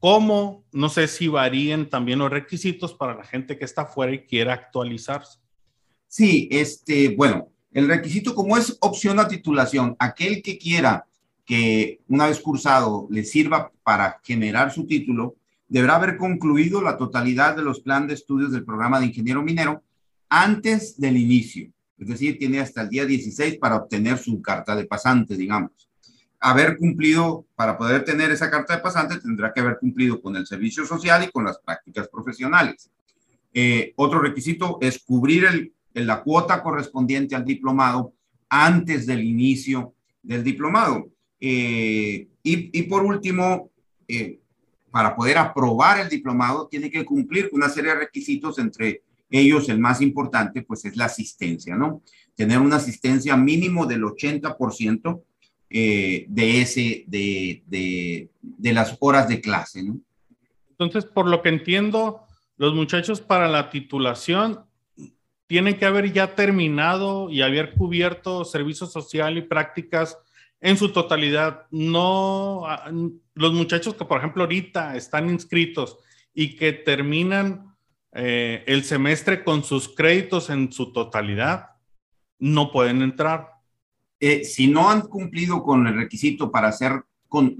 como 0.00 0.64
no 0.72 0.88
sé 0.88 1.06
si 1.06 1.28
varíen 1.28 1.88
también 1.88 2.18
los 2.18 2.32
requisitos 2.32 2.94
para 2.94 3.14
la 3.14 3.24
gente 3.24 3.56
que 3.56 3.64
está 3.64 3.82
afuera 3.82 4.12
y 4.12 4.26
quiera 4.26 4.54
actualizarse. 4.54 5.38
Sí, 6.08 6.48
este, 6.50 7.10
bueno, 7.10 7.52
el 7.76 7.88
requisito 7.88 8.34
como 8.34 8.56
es 8.56 8.78
opción 8.80 9.20
a 9.20 9.28
titulación, 9.28 9.96
aquel 9.98 10.40
que 10.40 10.56
quiera 10.56 11.04
que 11.44 12.00
una 12.08 12.26
vez 12.26 12.40
cursado 12.40 13.06
le 13.10 13.22
sirva 13.22 13.70
para 13.82 14.18
generar 14.24 14.72
su 14.72 14.86
título, 14.86 15.36
deberá 15.68 15.96
haber 15.96 16.16
concluido 16.16 16.80
la 16.80 16.96
totalidad 16.96 17.54
de 17.54 17.60
los 17.60 17.80
planes 17.80 18.08
de 18.08 18.14
estudios 18.14 18.50
del 18.50 18.64
programa 18.64 18.98
de 18.98 19.04
ingeniero 19.04 19.42
minero 19.42 19.82
antes 20.30 20.98
del 20.98 21.18
inicio. 21.18 21.70
Es 21.98 22.08
decir, 22.08 22.38
tiene 22.38 22.60
hasta 22.60 22.80
el 22.80 22.88
día 22.88 23.04
16 23.04 23.58
para 23.58 23.76
obtener 23.76 24.16
su 24.16 24.40
carta 24.40 24.74
de 24.74 24.86
pasante, 24.86 25.36
digamos. 25.36 25.90
Haber 26.40 26.78
cumplido, 26.78 27.44
para 27.56 27.76
poder 27.76 28.06
tener 28.06 28.30
esa 28.30 28.50
carta 28.50 28.74
de 28.74 28.82
pasante, 28.82 29.20
tendrá 29.20 29.52
que 29.52 29.60
haber 29.60 29.76
cumplido 29.78 30.22
con 30.22 30.34
el 30.36 30.46
servicio 30.46 30.86
social 30.86 31.24
y 31.24 31.30
con 31.30 31.44
las 31.44 31.58
prácticas 31.58 32.08
profesionales. 32.08 32.90
Eh, 33.52 33.92
otro 33.96 34.18
requisito 34.18 34.78
es 34.80 34.98
cubrir 34.98 35.44
el, 35.44 35.74
la 36.04 36.22
cuota 36.22 36.62
correspondiente 36.62 37.34
al 37.34 37.44
diplomado 37.44 38.12
antes 38.48 39.06
del 39.06 39.24
inicio 39.24 39.94
del 40.22 40.42
diplomado. 40.42 41.08
Eh, 41.40 42.28
y, 42.42 42.82
por 42.82 43.04
último, 43.04 43.70
eh, 44.06 44.40
para 44.90 45.16
poder 45.16 45.38
aprobar 45.38 46.00
el 46.00 46.08
diplomado, 46.08 46.68
tiene 46.68 46.90
que 46.90 47.04
cumplir 47.04 47.48
una 47.52 47.68
serie 47.68 47.90
de 47.90 47.98
requisitos, 48.00 48.58
entre 48.58 49.02
ellos 49.30 49.68
el 49.68 49.78
más 49.78 50.00
importante, 50.00 50.62
pues 50.62 50.84
es 50.84 50.96
la 50.96 51.06
asistencia, 51.06 51.74
¿no? 51.74 52.02
Tener 52.34 52.58
una 52.58 52.76
asistencia 52.76 53.36
mínimo 53.36 53.86
del 53.86 54.02
80% 54.02 55.22
eh, 55.70 56.26
de, 56.28 56.60
ese, 56.60 57.04
de, 57.08 57.62
de, 57.66 58.30
de 58.40 58.72
las 58.72 58.96
horas 59.00 59.28
de 59.28 59.40
clase, 59.40 59.82
¿no? 59.82 59.98
Entonces, 60.70 61.06
por 61.06 61.26
lo 61.26 61.42
que 61.42 61.48
entiendo, 61.48 62.20
los 62.56 62.74
muchachos 62.74 63.20
para 63.20 63.48
la 63.48 63.70
titulación 63.70 64.65
tienen 65.46 65.78
que 65.78 65.86
haber 65.86 66.12
ya 66.12 66.34
terminado 66.34 67.30
y 67.30 67.42
haber 67.42 67.74
cubierto 67.74 68.44
servicio 68.44 68.86
social 68.86 69.38
y 69.38 69.42
prácticas 69.42 70.18
en 70.60 70.76
su 70.76 70.92
totalidad, 70.92 71.66
no 71.70 72.64
los 73.34 73.52
muchachos 73.52 73.94
que, 73.94 74.04
por 74.04 74.18
ejemplo, 74.18 74.44
ahorita 74.44 74.96
están 74.96 75.28
inscritos 75.28 75.98
y 76.34 76.56
que 76.56 76.72
terminan 76.72 77.76
eh, 78.12 78.64
el 78.66 78.82
semestre 78.84 79.44
con 79.44 79.62
sus 79.62 79.94
créditos 79.94 80.50
en 80.50 80.72
su 80.72 80.92
totalidad, 80.92 81.70
no 82.38 82.72
pueden 82.72 83.02
entrar. 83.02 83.50
Eh, 84.18 84.44
si 84.44 84.68
no 84.68 84.90
han 84.90 85.02
cumplido 85.02 85.62
con 85.62 85.86
el 85.86 85.94
requisito 85.94 86.50
para 86.50 86.72
ser 86.72 87.04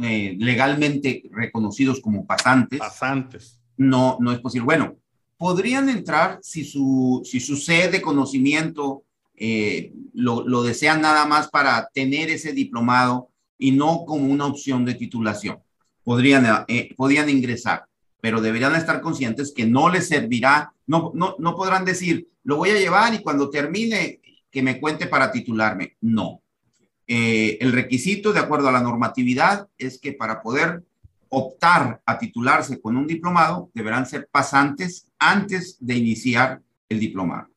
eh, 0.02 0.36
legalmente 0.38 1.24
reconocidos 1.30 2.00
como 2.00 2.26
pasantes, 2.26 2.78
pasantes, 2.78 3.62
no, 3.76 4.16
no 4.20 4.32
es 4.32 4.38
posible. 4.38 4.64
Bueno, 4.64 4.96
podrían 5.36 5.88
entrar 5.88 6.38
si 6.42 6.64
su, 6.64 7.22
si 7.24 7.40
su 7.40 7.56
sed 7.56 7.92
de 7.92 8.02
conocimiento 8.02 9.04
eh, 9.36 9.92
lo, 10.14 10.62
desean 10.62 11.00
nada 11.02 11.26
más 11.26 11.48
para 11.48 11.88
tener 11.92 12.30
ese 12.30 12.52
diplomado 12.52 13.28
y 13.58 13.72
no 13.72 14.04
como 14.06 14.32
una 14.32 14.46
opción 14.46 14.84
de 14.84 14.94
titulación. 14.94 15.58
Podrían, 16.02 16.64
eh, 16.68 16.94
podrían 16.96 17.28
ingresar, 17.28 17.86
pero 18.20 18.40
deberían 18.40 18.74
estar 18.74 19.00
conscientes 19.00 19.52
que 19.52 19.66
no 19.66 19.88
les 19.90 20.08
servirá, 20.08 20.72
no, 20.86 21.10
no, 21.14 21.36
no 21.38 21.56
podrán 21.56 21.84
decir, 21.84 22.28
lo 22.44 22.56
voy 22.56 22.70
a 22.70 22.78
llevar 22.78 23.12
y 23.12 23.18
cuando 23.18 23.50
termine 23.50 24.20
que 24.50 24.62
me 24.62 24.80
cuente 24.80 25.06
para 25.06 25.30
titularme. 25.32 25.96
No. 26.00 26.40
Eh, 27.06 27.58
el 27.60 27.72
requisito, 27.72 28.32
de 28.32 28.40
acuerdo 28.40 28.68
a 28.68 28.72
la 28.72 28.80
normatividad, 28.80 29.68
es 29.76 29.98
que 29.98 30.12
para 30.12 30.40
poder 30.42 30.82
optar 31.28 32.00
a 32.06 32.18
titularse 32.18 32.80
con 32.80 32.96
un 32.96 33.06
diplomado, 33.06 33.70
deberán 33.74 34.06
ser 34.06 34.28
pasantes 34.30 35.05
antes 35.18 35.76
de 35.80 35.94
iniciar 35.96 36.60
el 36.88 37.00
diplomado. 37.00 37.48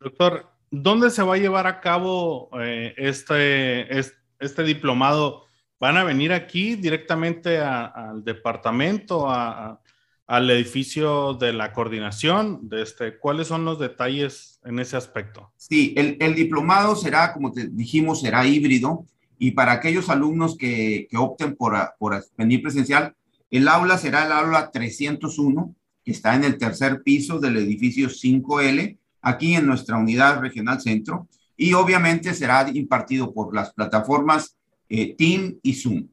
Doctor, 0.00 0.50
¿dónde 0.70 1.10
se 1.10 1.22
va 1.22 1.34
a 1.34 1.38
llevar 1.38 1.66
a 1.66 1.80
cabo 1.80 2.50
eh, 2.60 2.94
este, 2.96 3.98
este, 4.38 4.62
diplomado? 4.64 5.44
¿Van 5.80 5.96
a 5.96 6.04
venir 6.04 6.32
aquí 6.32 6.74
directamente 6.74 7.58
al 7.58 8.24
departamento, 8.24 9.28
al 9.28 10.50
edificio 10.50 11.34
de 11.34 11.52
la 11.52 11.72
coordinación? 11.72 12.68
De 12.68 12.82
este, 12.82 13.18
¿Cuáles 13.18 13.48
son 13.48 13.64
los 13.64 13.78
detalles 13.78 14.60
en 14.64 14.78
ese 14.78 14.96
aspecto? 14.96 15.52
Sí, 15.56 15.94
el, 15.96 16.34
diplomado 16.34 16.96
será, 16.96 17.32
como 17.32 17.52
te 17.52 17.68
dijimos, 17.68 18.20
será 18.20 18.46
híbrido 18.46 19.04
y 19.38 19.52
para 19.52 19.72
aquellos 19.72 20.08
alumnos 20.10 20.56
que, 20.56 21.08
opten 21.16 21.54
por, 21.54 21.76
por 21.98 22.24
venir 22.36 22.62
presencial, 22.62 23.14
el 23.50 23.68
aula 23.68 23.98
será 23.98 24.26
el 24.26 24.32
aula 24.32 24.70
301, 24.70 25.74
está 26.10 26.34
en 26.34 26.44
el 26.44 26.58
tercer 26.58 27.02
piso 27.02 27.38
del 27.38 27.56
edificio 27.56 28.08
5L 28.08 28.98
aquí 29.22 29.54
en 29.54 29.66
nuestra 29.66 29.96
unidad 29.96 30.40
regional 30.40 30.80
centro 30.80 31.28
y 31.56 31.72
obviamente 31.74 32.32
será 32.34 32.68
impartido 32.72 33.34
por 33.34 33.54
las 33.54 33.72
plataformas 33.74 34.56
eh, 34.88 35.14
Team 35.16 35.58
y 35.62 35.74
Zoom. 35.74 36.08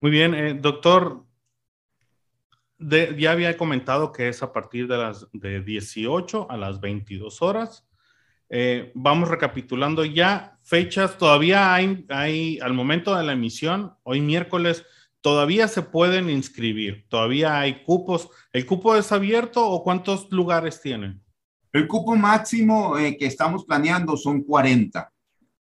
Muy 0.00 0.10
bien, 0.10 0.34
eh, 0.34 0.54
doctor. 0.54 1.24
ya 2.78 3.30
había 3.32 3.56
comentado 3.56 4.12
que 4.12 4.28
es 4.28 4.42
a 4.42 4.52
partir 4.52 4.86
de 4.86 4.98
las 4.98 5.26
de 5.32 5.62
18 5.62 6.50
a 6.50 6.56
las 6.56 6.80
22 6.80 7.40
horas. 7.40 7.86
Eh, 8.50 8.92
vamos 8.94 9.30
recapitulando 9.30 10.04
ya 10.04 10.58
fechas. 10.62 11.16
Todavía 11.16 11.72
hay, 11.72 12.04
hay, 12.10 12.58
al 12.60 12.74
momento 12.74 13.16
de 13.16 13.24
la 13.24 13.32
emisión, 13.32 13.94
hoy 14.02 14.20
miércoles, 14.20 14.84
todavía 15.22 15.68
se 15.68 15.80
pueden 15.82 16.28
inscribir. 16.28 17.06
Todavía 17.08 17.58
hay 17.58 17.82
cupos. 17.84 18.28
¿El 18.52 18.66
cupo 18.66 18.94
es 18.96 19.10
abierto 19.12 19.66
o 19.66 19.82
cuántos 19.82 20.30
lugares 20.30 20.80
tienen? 20.82 21.22
El 21.72 21.88
cupo 21.88 22.14
máximo 22.14 22.98
eh, 22.98 23.16
que 23.16 23.26
estamos 23.26 23.64
planeando 23.64 24.16
son 24.18 24.42
40, 24.42 25.10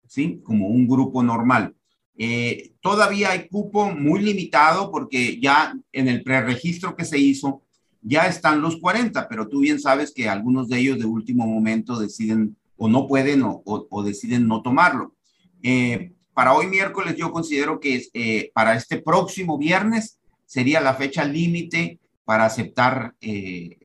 ¿sí? 0.07 0.41
Como 0.45 0.69
un 0.69 0.87
grupo 0.87 1.23
normal. 1.23 1.75
Eh, 2.17 2.75
todavía 2.81 3.31
hay 3.31 3.49
cupo 3.49 3.91
muy 3.91 4.23
limitado 4.23 4.91
porque 4.91 5.39
ya 5.41 5.75
en 5.93 6.09
el 6.09 6.23
preregistro 6.23 6.95
que 6.95 7.05
se 7.05 7.19
hizo 7.19 7.63
ya 8.01 8.27
están 8.27 8.63
los 8.63 8.77
40, 8.77 9.29
pero 9.29 9.49
tú 9.49 9.61
bien 9.61 9.81
sabes 9.81 10.13
que 10.15 10.29
algunos 10.29 10.69
de 10.69 10.79
ellos 10.79 10.99
de 10.99 11.07
último 11.07 11.45
momento 11.45 11.99
deciden 11.99 12.57
o 12.77 12.89
no 12.89 13.09
pueden 13.09 13.43
o, 13.45 14.03
deciden 14.05 14.47
no 14.47 14.63
tomarlo. 14.63 15.15
Eh, 15.63 16.13
para 16.37 16.53
hoy 16.53 16.67
miércoles 16.67 17.17
yo 17.17 17.33
considero 17.33 17.81
que 17.81 18.09
eh, 18.13 18.51
para 18.53 18.75
este 18.75 19.01
próximo 19.01 19.57
viernes 19.57 20.21
sería 20.45 20.83
la 20.83 20.93
fecha 20.93 21.25
límite 21.25 21.99
para 22.27 22.45
aceptar 22.45 23.15
eh, 23.23 23.79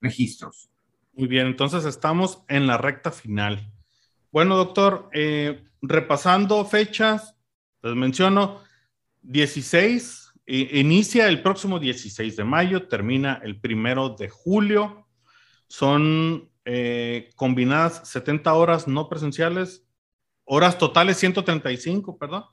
registros. 0.00 0.70
Muy 1.14 1.26
bien, 1.26 1.48
entonces 1.48 1.84
estamos 1.84 2.44
en 2.46 2.68
la 2.68 2.78
recta 2.78 3.10
final. 3.10 3.72
Bueno, 4.30 4.54
doctor, 4.54 5.10
eh, 5.14 5.64
repasando 5.82 6.64
fechas, 6.64 7.34
les 7.82 7.96
menciono 7.96 8.60
16, 9.22 10.32
inicia 10.46 11.26
el 11.26 11.42
próximo 11.42 11.80
16 11.80 12.36
de 12.36 12.44
mayo, 12.44 12.86
termina 12.86 13.40
el 13.42 13.58
primero 13.58 14.10
de 14.10 14.28
julio. 14.28 15.08
Son 15.66 16.48
combinadas 17.36 18.08
70 18.08 18.52
horas 18.54 18.88
no 18.88 19.08
presenciales, 19.08 19.85
horas 20.46 20.78
totales 20.78 21.18
135, 21.18 22.16
perdón, 22.16 22.44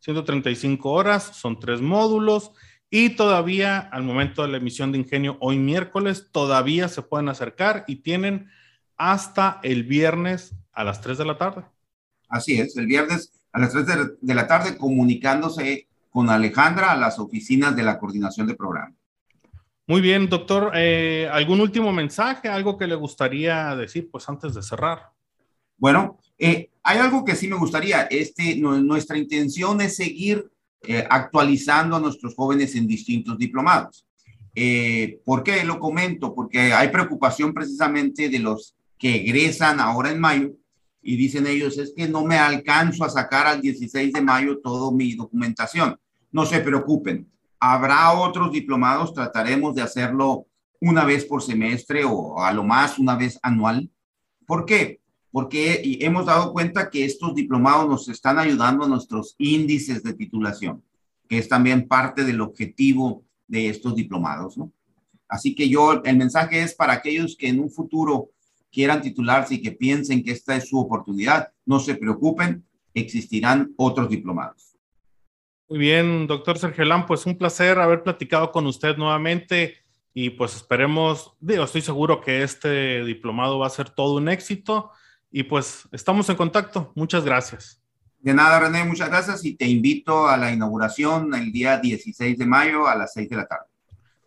135 0.00 0.90
horas, 0.90 1.36
son 1.36 1.60
tres 1.60 1.80
módulos 1.80 2.50
y 2.90 3.10
todavía 3.10 3.78
al 3.78 4.02
momento 4.02 4.42
de 4.42 4.48
la 4.48 4.56
emisión 4.56 4.90
de 4.90 4.98
Ingenio 4.98 5.38
hoy 5.40 5.58
miércoles 5.58 6.28
todavía 6.32 6.88
se 6.88 7.02
pueden 7.02 7.28
acercar 7.28 7.84
y 7.86 7.96
tienen 7.96 8.50
hasta 8.96 9.60
el 9.62 9.84
viernes 9.84 10.54
a 10.72 10.84
las 10.84 11.00
3 11.00 11.18
de 11.18 11.24
la 11.24 11.38
tarde. 11.38 11.64
Así 12.28 12.60
es, 12.60 12.76
el 12.76 12.86
viernes 12.86 13.32
a 13.52 13.60
las 13.60 13.72
3 13.72 13.86
de, 14.20 14.34
la 14.34 14.46
tarde 14.46 14.76
comunicándose 14.76 15.88
con 16.10 16.30
Alejandra 16.30 16.92
a 16.92 16.96
las 16.96 17.18
oficinas 17.18 17.76
de 17.76 17.82
la 17.82 17.98
coordinación 17.98 18.46
de 18.46 18.54
programa. 18.54 18.94
Muy 19.86 20.00
bien, 20.00 20.28
doctor. 20.28 20.72
Eh, 20.74 21.28
¿Algún 21.32 21.60
último 21.60 21.92
mensaje, 21.92 22.48
algo 22.48 22.76
que 22.76 22.86
le 22.86 22.94
gustaría 22.94 23.74
decir 23.74 24.10
pues 24.10 24.28
antes 24.28 24.54
de 24.54 24.62
cerrar? 24.62 25.10
Bueno, 25.76 26.18
eh, 26.44 26.70
hay 26.82 26.98
algo 26.98 27.24
que 27.24 27.36
sí 27.36 27.46
me 27.46 27.56
gustaría. 27.56 28.02
Este, 28.02 28.56
nuestra 28.56 29.16
intención 29.16 29.80
es 29.80 29.94
seguir 29.94 30.50
eh, 30.82 31.06
actualizando 31.08 31.94
a 31.94 32.00
nuestros 32.00 32.34
jóvenes 32.34 32.74
en 32.74 32.88
distintos 32.88 33.38
diplomados. 33.38 34.04
Eh, 34.52 35.20
¿Por 35.24 35.44
qué 35.44 35.62
lo 35.62 35.78
comento? 35.78 36.34
Porque 36.34 36.72
hay 36.72 36.88
preocupación 36.88 37.54
precisamente 37.54 38.28
de 38.28 38.40
los 38.40 38.74
que 38.98 39.14
egresan 39.14 39.78
ahora 39.78 40.10
en 40.10 40.18
mayo 40.18 40.50
y 41.00 41.16
dicen 41.16 41.46
ellos, 41.46 41.78
es 41.78 41.92
que 41.96 42.08
no 42.08 42.24
me 42.24 42.38
alcanzo 42.38 43.04
a 43.04 43.10
sacar 43.10 43.46
al 43.46 43.60
16 43.60 44.12
de 44.12 44.20
mayo 44.20 44.58
toda 44.58 44.90
mi 44.90 45.14
documentación. 45.14 45.96
No 46.32 46.44
se 46.44 46.58
preocupen, 46.58 47.30
habrá 47.60 48.12
otros 48.14 48.50
diplomados, 48.50 49.14
trataremos 49.14 49.76
de 49.76 49.82
hacerlo 49.82 50.46
una 50.80 51.04
vez 51.04 51.24
por 51.24 51.40
semestre 51.40 52.04
o 52.04 52.40
a 52.40 52.52
lo 52.52 52.64
más 52.64 52.98
una 52.98 53.14
vez 53.14 53.38
anual. 53.42 53.88
¿Por 54.44 54.66
qué? 54.66 55.01
Porque 55.32 55.80
hemos 56.00 56.26
dado 56.26 56.52
cuenta 56.52 56.90
que 56.90 57.04
estos 57.04 57.34
diplomados 57.34 57.88
nos 57.88 58.08
están 58.08 58.38
ayudando 58.38 58.84
a 58.84 58.88
nuestros 58.88 59.34
índices 59.38 60.02
de 60.02 60.12
titulación, 60.12 60.84
que 61.26 61.38
es 61.38 61.48
también 61.48 61.88
parte 61.88 62.22
del 62.24 62.42
objetivo 62.42 63.24
de 63.48 63.70
estos 63.70 63.96
diplomados, 63.96 64.58
¿no? 64.58 64.70
Así 65.28 65.54
que 65.54 65.70
yo, 65.70 66.02
el 66.04 66.16
mensaje 66.18 66.62
es 66.62 66.74
para 66.74 66.92
aquellos 66.92 67.36
que 67.36 67.48
en 67.48 67.58
un 67.58 67.70
futuro 67.70 68.28
quieran 68.70 69.00
titularse 69.00 69.54
y 69.54 69.62
que 69.62 69.72
piensen 69.72 70.22
que 70.22 70.32
esta 70.32 70.54
es 70.54 70.68
su 70.68 70.78
oportunidad, 70.78 71.48
no 71.64 71.80
se 71.80 71.94
preocupen, 71.94 72.64
existirán 72.92 73.72
otros 73.78 74.10
diplomados. 74.10 74.76
Muy 75.70 75.78
bien, 75.78 76.26
doctor 76.26 76.58
Sergio 76.58 76.84
Lam, 76.84 77.06
pues 77.06 77.24
un 77.24 77.38
placer 77.38 77.78
haber 77.78 78.02
platicado 78.02 78.52
con 78.52 78.66
usted 78.66 78.98
nuevamente 78.98 79.76
y 80.12 80.28
pues 80.28 80.54
esperemos, 80.54 81.32
digo, 81.40 81.64
estoy 81.64 81.80
seguro 81.80 82.20
que 82.20 82.42
este 82.42 83.02
diplomado 83.04 83.58
va 83.58 83.68
a 83.68 83.70
ser 83.70 83.88
todo 83.88 84.16
un 84.16 84.28
éxito 84.28 84.90
y 85.32 85.42
pues 85.42 85.88
estamos 85.90 86.28
en 86.28 86.36
contacto. 86.36 86.92
Muchas 86.94 87.24
gracias. 87.24 87.80
De 88.20 88.34
nada, 88.34 88.60
René, 88.60 88.84
muchas 88.84 89.08
gracias 89.08 89.44
y 89.44 89.56
te 89.56 89.66
invito 89.66 90.28
a 90.28 90.36
la 90.36 90.52
inauguración 90.52 91.34
el 91.34 91.50
día 91.50 91.78
16 91.78 92.38
de 92.38 92.46
mayo 92.46 92.86
a 92.86 92.94
las 92.94 93.14
6 93.14 93.28
de 93.30 93.36
la 93.36 93.46
tarde. 93.46 93.66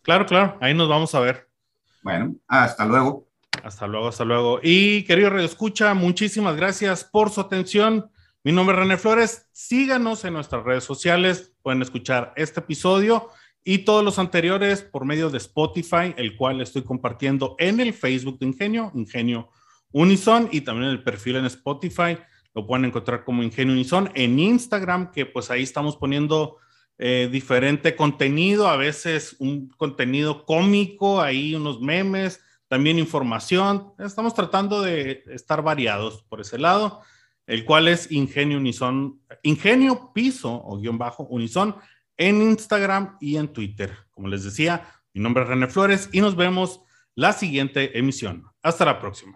Claro, 0.02 0.26
claro, 0.26 0.58
ahí 0.60 0.74
nos 0.74 0.90
vamos 0.90 1.16
a 1.16 1.22
ver. 1.22 1.48
Bueno, 2.04 2.36
hasta 2.48 2.86
luego. 2.86 3.28
Hasta 3.64 3.88
luego, 3.88 4.10
hasta 4.10 4.26
luego. 4.26 4.60
Y 4.62 5.04
querido 5.04 5.30
Radio 5.30 5.46
Escucha, 5.46 5.94
muchísimas 5.94 6.58
gracias 6.58 7.04
por 7.06 7.30
su 7.30 7.40
atención. 7.40 8.12
Mi 8.44 8.52
nombre 8.52 8.76
es 8.76 8.80
René 8.82 8.98
Flores. 8.98 9.48
Síganos 9.54 10.26
en 10.26 10.34
nuestras 10.34 10.64
redes 10.64 10.84
sociales. 10.84 11.54
Pueden 11.62 11.82
escuchar 11.82 12.34
este 12.36 12.60
episodio 12.60 13.30
y 13.64 13.80
todos 13.80 14.04
los 14.04 14.20
anteriores 14.20 14.84
por 14.84 15.06
medio 15.06 15.30
de 15.30 15.38
Spotify, 15.38 16.14
el 16.18 16.36
cual 16.36 16.62
estoy 16.62 16.84
compartiendo 16.84 17.56
en 17.58 17.80
el 17.80 17.94
Facebook 17.94 18.38
de 18.40 18.48
Ingenio, 18.48 18.92
Ingenio 18.94 19.50
Unison 19.96 20.50
y 20.52 20.60
también 20.60 20.90
el 20.90 21.02
perfil 21.02 21.38
en 21.38 21.46
Spotify. 21.46 22.18
Lo 22.54 22.68
pueden 22.68 22.84
encontrar 22.84 23.24
como 23.24 23.44
Ingenio 23.44 23.74
Unison. 23.74 24.12
En 24.14 24.38
Instagram, 24.38 25.12
que 25.12 25.26
pues 25.26 25.50
ahí 25.50 25.64
estamos 25.64 25.96
poniendo 25.96 26.58
eh, 26.98 27.30
diferente 27.32 27.96
contenido, 27.96 28.68
a 28.68 28.76
veces 28.76 29.38
un 29.40 29.70
contenido 29.70 30.46
cómico, 30.46 31.22
ahí 31.22 31.56
unos 31.56 31.80
memes, 31.80 32.42
también 32.68 33.00
información. 33.00 33.94
Estamos 33.98 34.34
tratando 34.34 34.82
de 34.82 35.24
estar 35.28 35.62
variados 35.62 36.24
por 36.24 36.42
ese 36.42 36.58
lado, 36.58 37.02
el 37.48 37.64
cual 37.64 37.88
es 37.88 38.12
Ingenio 38.12 38.58
Unison, 38.58 39.22
Ingenio 39.44 40.12
Piso 40.14 40.52
o 40.52 40.78
guion 40.78 40.98
bajo 40.98 41.24
Unison 41.24 41.74
en 42.18 42.42
Instagram 42.42 43.16
y 43.22 43.38
en 43.38 43.48
Twitter. 43.48 43.96
Como 44.12 44.28
les 44.28 44.44
decía, 44.44 44.86
mi 45.14 45.22
nombre 45.22 45.44
es 45.44 45.50
René 45.50 45.68
Flores 45.68 46.10
y 46.12 46.20
nos 46.20 46.36
vemos 46.36 46.82
la 47.16 47.32
siguiente 47.32 47.98
emisión. 47.98 48.44
Hasta 48.62 48.84
la 48.84 49.00
próxima. 49.00 49.36